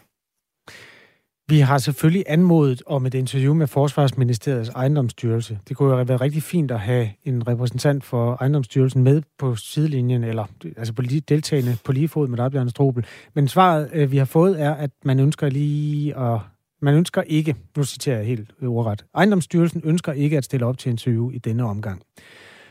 [1.51, 5.59] Vi har selvfølgelig anmodet om et interview med Forsvarsministeriets ejendomsstyrelse.
[5.69, 9.57] Det kunne jo have været rigtig fint at have en repræsentant for ejendomsstyrelsen med på
[9.57, 10.45] sidelinjen, eller
[10.77, 13.07] altså på deltagende på lige fod med dig, Bjørn Strobel.
[13.35, 16.41] Men svaret, øh, vi har fået, er, at man ønsker lige at...
[16.81, 20.91] Man ønsker ikke, nu citerer jeg helt ordret, ejendomsstyrelsen ønsker ikke at stille op til
[20.91, 22.03] interview i denne omgang.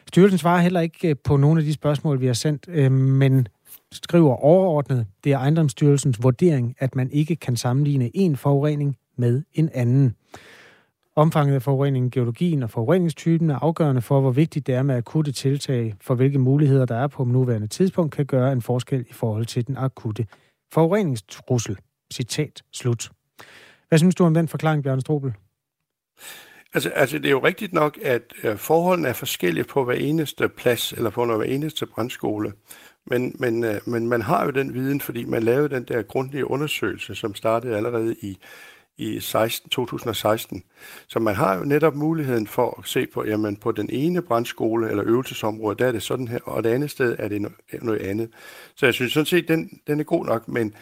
[0.08, 3.48] Styrelsen svarer heller ikke øh, på nogle af de spørgsmål, vi har sendt, øh, men
[3.92, 9.70] skriver overordnet, det er ejendomsstyrelsens vurdering, at man ikke kan sammenligne en forurening med en
[9.74, 10.16] anden.
[11.16, 15.32] Omfanget af forureningen, geologien og forureningstypen er afgørende for, hvor vigtigt det er med akutte
[15.32, 19.46] tiltag, for hvilke muligheder der er på nuværende tidspunkt, kan gøre en forskel i forhold
[19.46, 20.26] til den akutte
[20.74, 21.78] forureningstrussel.
[22.14, 23.12] Citat slut.
[23.90, 25.34] Hvad synes du om den forklaring, Bjørn Strobel?
[26.74, 30.50] Altså, altså, det er jo rigtigt nok, at øh, forholdene er forskellige på hver eneste
[30.50, 32.54] plads, eller på hver eneste brandskole.
[33.06, 36.52] Men, men, øh, men man har jo den viden, fordi man lavede den der grundige
[36.52, 38.38] undersøgelse, som startede allerede i,
[38.98, 40.64] i 16, 2016.
[41.08, 44.90] Så man har jo netop muligheden for at se på, jamen på den ene brandskole
[44.90, 47.42] eller øvelsesområde, der er det sådan her, og det andet sted er det
[47.82, 48.30] noget andet.
[48.76, 50.74] Så jeg synes sådan set, den, den er god nok, men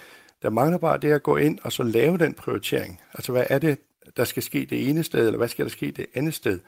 [0.45, 3.01] der mangler bare det at gå ind og så lave den prioritering.
[3.13, 3.79] Altså hvad er det,
[4.17, 6.59] der skal ske det ene sted, eller hvad skal der ske det andet sted?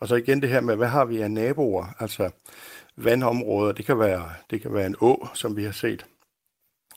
[0.00, 1.86] Og så igen det her med, hvad har vi af naboer?
[1.98, 2.30] Altså,
[2.96, 3.72] vandområder.
[3.72, 6.06] Det kan være, det kan være en å, som vi har set.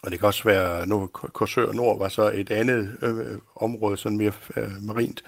[0.03, 4.17] Og det kan også være, nu Korsør Nord var så et andet øh, område, sådan
[4.17, 5.23] mere øh, marint.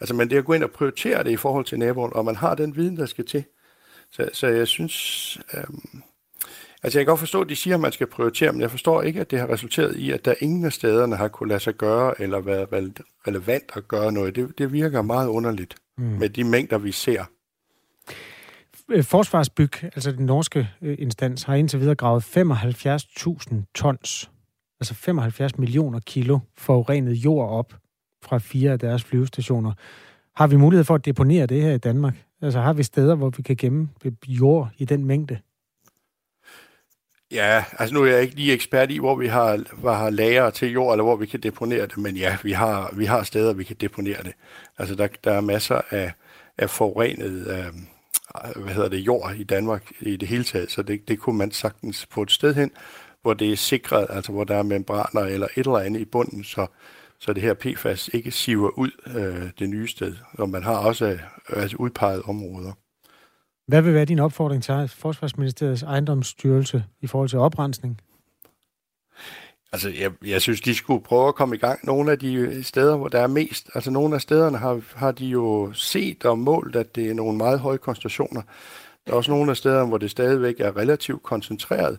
[0.00, 2.36] Altså, men det at gå ind og prioritere det i forhold til naboen, og man
[2.36, 3.44] har den viden, der skal til.
[4.10, 5.64] Så, så jeg synes, øh,
[6.82, 9.02] altså jeg kan godt forstå, at de siger, at man skal prioritere, men jeg forstår
[9.02, 11.74] ikke, at det har resulteret i, at der ingen af stederne har kunne lade sig
[11.74, 14.36] gøre, eller været relevant at gøre noget.
[14.36, 16.04] Det, det virker meget underligt mm.
[16.04, 17.24] med de mængder, vi ser.
[18.88, 24.30] Øh, Forsvarsbyg, altså den norske øh, instans, har indtil videre gravet 75.000 tons,
[24.80, 27.74] altså 75 millioner kilo forurenet jord op
[28.22, 29.72] fra fire af deres flyvestationer.
[30.36, 32.24] Har vi mulighed for at deponere det her i Danmark?
[32.42, 33.88] Altså har vi steder, hvor vi kan gemme
[34.28, 35.38] jord i den mængde?
[37.32, 40.50] Ja, altså nu er jeg ikke lige ekspert i, hvor vi har, hvor har lager
[40.50, 43.52] til jord, eller hvor vi kan deponere det, men ja, vi har, vi har steder,
[43.52, 44.32] vi kan deponere det.
[44.78, 46.12] Altså der, der er masser af,
[46.58, 47.72] af forurenet øh,
[48.56, 51.50] hvad hedder det, jord i Danmark i det hele taget, så det, det kunne man
[51.50, 52.70] sagtens få et sted hen,
[53.22, 56.44] hvor det er sikret, altså hvor der er membraner eller et eller andet i bunden,
[56.44, 56.66] så,
[57.18, 60.14] så det her PFAS ikke siver ud øh, det nye sted.
[60.38, 61.18] Og man har også øh,
[61.48, 62.72] altså udpeget områder.
[63.66, 68.00] Hvad vil være din opfordring til Forsvarsministeriets ejendomsstyrelse i forhold til oprensning?
[69.72, 71.86] Altså, jeg, jeg synes, de skulle prøve at komme i gang.
[71.86, 75.12] Nogle af de øh, steder, hvor der er mest, altså nogle af stederne har, har
[75.12, 78.42] de jo set og målt, at det er nogle meget høje koncentrationer.
[79.06, 81.98] Der er også nogle af stederne, hvor det stadigvæk er relativt koncentreret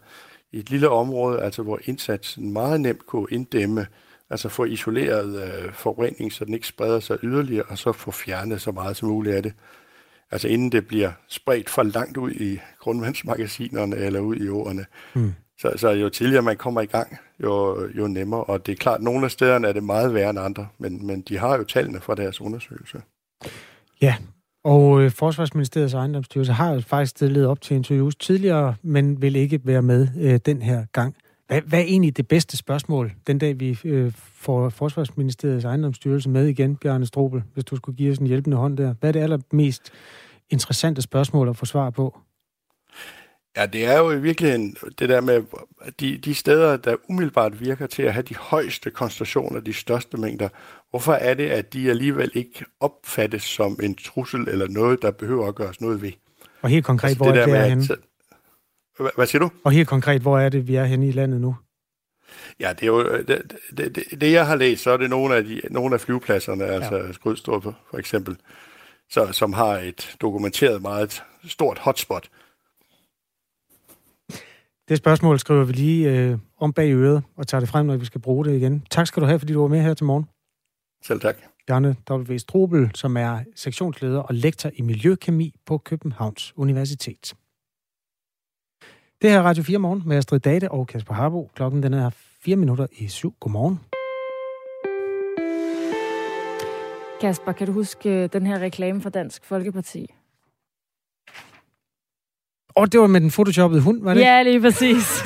[0.51, 3.87] i et lille område, altså hvor indsatsen meget nemt kunne inddæmme,
[4.29, 8.61] altså få isoleret øh, forurening, så den ikke spreder sig yderligere, og så få fjernet
[8.61, 9.53] så meget som muligt af det.
[10.33, 14.85] Altså inden det bliver spredt for langt ud i grundvandsmagasinerne eller ud i åerne.
[15.13, 15.33] Mm.
[15.59, 18.43] Så, så jo tidligere man kommer i gang, jo, jo nemmere.
[18.43, 21.07] Og det er klart, at nogle af stederne er det meget værre end andre, men,
[21.07, 23.01] men de har jo tallene fra deres undersøgelse.
[24.01, 24.15] Ja,
[24.63, 29.59] og øh, Forsvarsministeriets ejendomsstyrelse har jo faktisk stillet op til interviews tidligere, men vil ikke
[29.63, 31.15] være med øh, den her gang.
[31.47, 36.47] Hvad, hvad er egentlig det bedste spørgsmål, den dag vi øh, får Forsvarsministeriets ejendomsstyrelse med
[36.47, 38.93] igen, Bjarne Strobel, hvis du skulle give os en hjælpende hånd der?
[38.99, 39.91] Hvad er det allermest
[40.49, 42.17] interessante spørgsmål at få svar på?
[43.57, 45.41] Ja, det er jo i virkeligheden det der med
[45.99, 50.49] de, de steder, der umiddelbart virker til at have de højeste koncentrationer, de største mængder.
[50.89, 55.47] Hvorfor er det, at de alligevel ikke opfattes som en trussel eller noget, der behøver
[55.47, 56.11] at gøres noget ved?
[56.61, 57.83] Og helt konkret, altså, hvor det er det henne?
[59.15, 59.49] Hvad, siger du?
[59.63, 61.55] Og helt konkret, hvor er det, vi er henne i landet nu?
[62.59, 63.27] Ja, det er jo det,
[63.77, 66.63] det, det, det jeg har læst, så er det nogle af, de, nogle af flyvepladserne,
[66.63, 66.71] ja.
[66.71, 68.37] altså Skrydstrup for eksempel,
[69.09, 72.29] så, som har et dokumenteret meget stort hotspot.
[74.89, 78.05] Det spørgsmål skriver vi lige øh, om bag øret og tager det frem, når vi
[78.05, 78.85] skal bruge det igen.
[78.91, 80.25] Tak skal du have, fordi du var med her til morgen.
[81.03, 81.37] Selv tak.
[81.67, 82.37] Bjarne W.
[82.37, 87.33] Strobel, som er sektionsleder og lektor i miljøkemi på Københavns Universitet.
[89.23, 91.49] Det her er Radio 4 Morgen med Astrid Date og Kasper Harbo.
[91.55, 92.09] Klokken den er
[92.41, 93.33] 4 minutter i syv.
[93.39, 93.79] Godmorgen.
[97.21, 100.13] Kasper, kan du huske øh, den her reklame fra Dansk Folkeparti?
[102.69, 105.23] Og det var med den photoshoppede hund, var det Ja, lige præcis.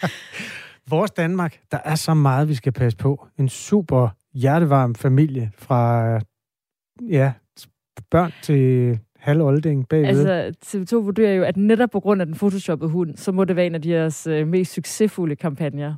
[0.90, 3.26] Vores Danmark, der er så meget, vi skal passe på.
[3.38, 6.12] En super hjertevarm familie fra
[7.08, 7.32] ja,
[8.10, 10.26] børn til halv olding bagved.
[10.26, 13.56] Altså, TV2 vurderer jo, at netop på grund af den photoshoppede hund, så må det
[13.56, 15.94] være en af deres øh, mest succesfulde kampagner.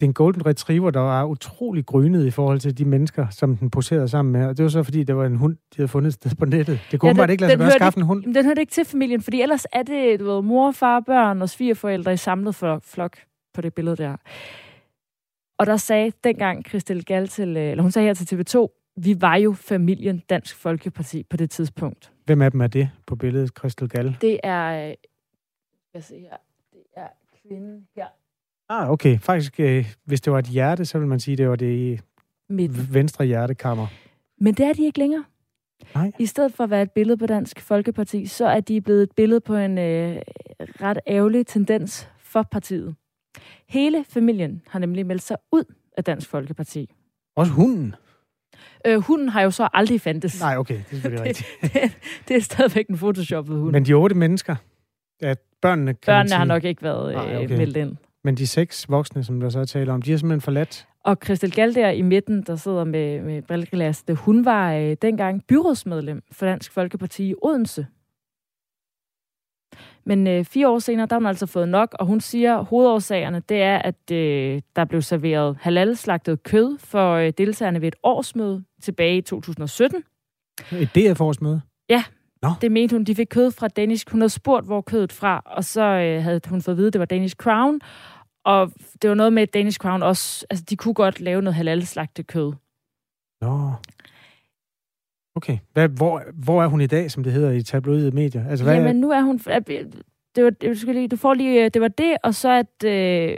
[0.00, 3.56] Det er en golden retriever, der er utrolig grynet i forhold til de mennesker, som
[3.56, 4.46] den poserede sammen med.
[4.46, 6.44] Og det var så, fordi det var en hund, de havde fundet et sted på
[6.44, 6.80] nettet.
[6.90, 8.34] Det kunne ja, bare ikke lade sig gøre at skaffe en hund.
[8.34, 11.48] Den hørte ikke til familien, fordi ellers er det du ved, mor, far, børn og
[11.48, 13.16] svigerforældre i samlet flok
[13.54, 14.16] på det billede der.
[15.58, 19.16] Og der sagde dengang Christel Gall til, øh, eller hun sagde her til TV2, vi
[19.20, 22.12] var jo familien Dansk Folkeparti på det tidspunkt.
[22.32, 24.16] Hvem af dem er det på billedet, Christel Gall?
[24.20, 24.94] Det er, øh,
[25.94, 26.36] jeg se her,
[26.72, 27.06] det er
[27.42, 28.06] kvinden her.
[28.68, 29.18] Ah, okay.
[29.18, 32.00] Faktisk, øh, hvis det var et hjerte, så vil man sige, det var det
[32.48, 32.88] Midten.
[32.94, 33.86] venstre hjertekammer.
[34.38, 35.24] Men det er de ikke længere.
[35.94, 36.12] Nej.
[36.18, 39.12] I stedet for at være et billede på Dansk Folkeparti, så er de blevet et
[39.16, 40.22] billede på en øh,
[40.60, 42.94] ret ærgerlig tendens for partiet.
[43.68, 46.90] Hele familien har nemlig meldt sig ud af Dansk Folkeparti.
[47.36, 47.94] Også hunden?
[48.86, 50.40] Øh, hunden har jo så aldrig fandtes.
[50.40, 51.48] Nej, okay, det er selvfølgelig rigtigt.
[51.62, 51.92] det, det,
[52.28, 53.72] det er stadigvæk en photoshoppet hund.
[53.72, 54.56] Men de otte mennesker,
[55.22, 57.56] at børnene kan Børnene har nok ikke været Nej, øh, okay.
[57.56, 57.96] meldt ind.
[58.24, 60.86] Men de seks voksne, som der så taler om, de har simpelthen forladt?
[61.04, 65.42] Og Christel Gall der i midten, der sidder med, med brilleglas, hun var øh, dengang
[65.48, 67.86] byrådsmedlem for Dansk Folkeparti i Odense.
[70.04, 72.64] Men øh, fire år senere, der har hun altså fået nok, og hun siger, at
[72.64, 77.96] hovedårsagerne, det er, at øh, der blev serveret halal-slagtet kød for øh, deltagerne ved et
[78.02, 80.02] årsmøde tilbage i 2017.
[80.72, 81.60] Et DF-årsmøde?
[81.88, 82.04] Ja,
[82.42, 82.48] Nå.
[82.60, 83.04] det mente hun.
[83.04, 84.06] De fik kød fra Danish.
[84.10, 86.92] Hun havde spurgt, hvor kødet fra, og så øh, havde hun fået at vide, at
[86.92, 87.80] det var Danish Crown.
[88.44, 88.72] Og
[89.02, 92.26] det var noget med, at Danish Crown også, altså de kunne godt lave noget halal-slagtet
[92.26, 92.52] kød.
[93.40, 93.70] Nå.
[95.34, 95.58] Okay.
[95.72, 98.48] Hvad, hvor, hvor er hun i dag, som det hedder i tabloide medier?
[98.48, 99.38] Altså, hvad Jamen, nu er hun...
[99.38, 101.68] Det var, det, lige, du får lige...
[101.68, 102.84] Det var det, og så at...
[102.84, 103.36] Øh,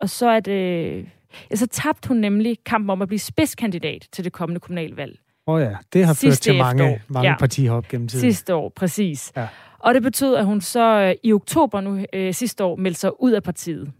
[0.00, 0.48] og så at...
[0.48, 1.06] Øh,
[1.50, 5.18] ja, så tabte hun nemlig kampen om at blive spidskandidat til det kommende kommunalvalg.
[5.46, 7.36] Åh oh ja, det har ført til mange, mange ja.
[7.36, 8.20] partier op gennem tiden.
[8.20, 9.32] Sidste år, præcis.
[9.36, 9.48] Ja.
[9.78, 13.22] Og det betød, at hun så øh, i oktober nu øh, sidste år meldte sig
[13.22, 13.92] ud af partiet.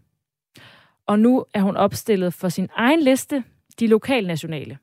[1.07, 3.43] Og nu er hun opstillet for sin egen liste,
[3.79, 4.77] de lokalnationale.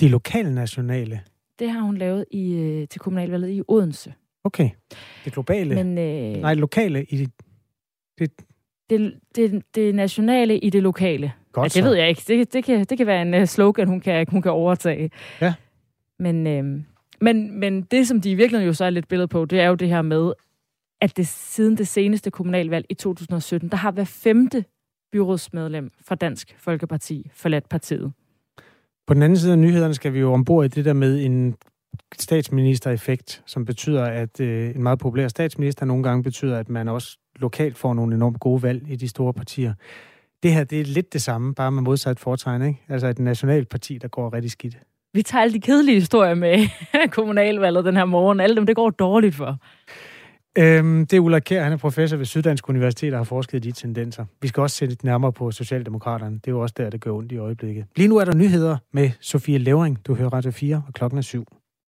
[0.00, 1.20] De lokale nationale?
[1.58, 4.14] Det har hun lavet i, øh, til kommunalvalget i Odense.
[4.44, 4.70] Okay.
[5.24, 5.84] Det globale?
[5.84, 7.30] Men, øh, Nej, lokale i det...
[8.90, 11.32] Det, det, det, nationale i det lokale.
[11.52, 12.22] Godt ja, det ved jeg ikke.
[12.28, 15.10] Det, det, kan, det kan være en uh, slogan, hun kan, hun kan overtage.
[15.40, 15.54] Ja.
[16.18, 16.82] Men, øh,
[17.20, 19.66] men, men det, som de i virkeligheden jo så er lidt billede på, det er
[19.66, 20.32] jo det her med,
[21.00, 24.64] at det siden det seneste kommunalvalg i 2017, der har hver femte
[25.12, 28.12] byrådsmedlem fra Dansk Folkeparti forladt partiet.
[29.06, 31.56] På den anden side af nyhederne skal vi jo ombord i det der med en
[32.18, 37.18] statsministereffekt, som betyder, at øh, en meget populær statsminister nogle gange betyder, at man også
[37.36, 39.74] lokalt får nogle enormt gode valg i de store partier.
[40.42, 42.80] Det her, det er lidt det samme, bare med modsat foretegn, ikke?
[42.88, 44.78] Altså et nationalt parti, der går rigtig skidt.
[45.14, 46.68] Vi tager alle de kedelige historier med
[47.16, 48.40] kommunalvalget den her morgen.
[48.40, 49.58] Alle dem, det går dårligt for.
[50.58, 53.68] Øhm, det er Ulla Kær, han er professor ved Syddansk Universitet og har forsket i
[53.68, 54.24] de tendenser.
[54.42, 56.34] Vi skal også sætte lidt nærmere på Socialdemokraterne.
[56.34, 57.84] Det er jo også der, det gør ondt i øjeblikket.
[57.96, 59.98] Lige nu er der nyheder med Sofie Levering.
[60.06, 61.46] Du hører Radio 4, og klokken er syv.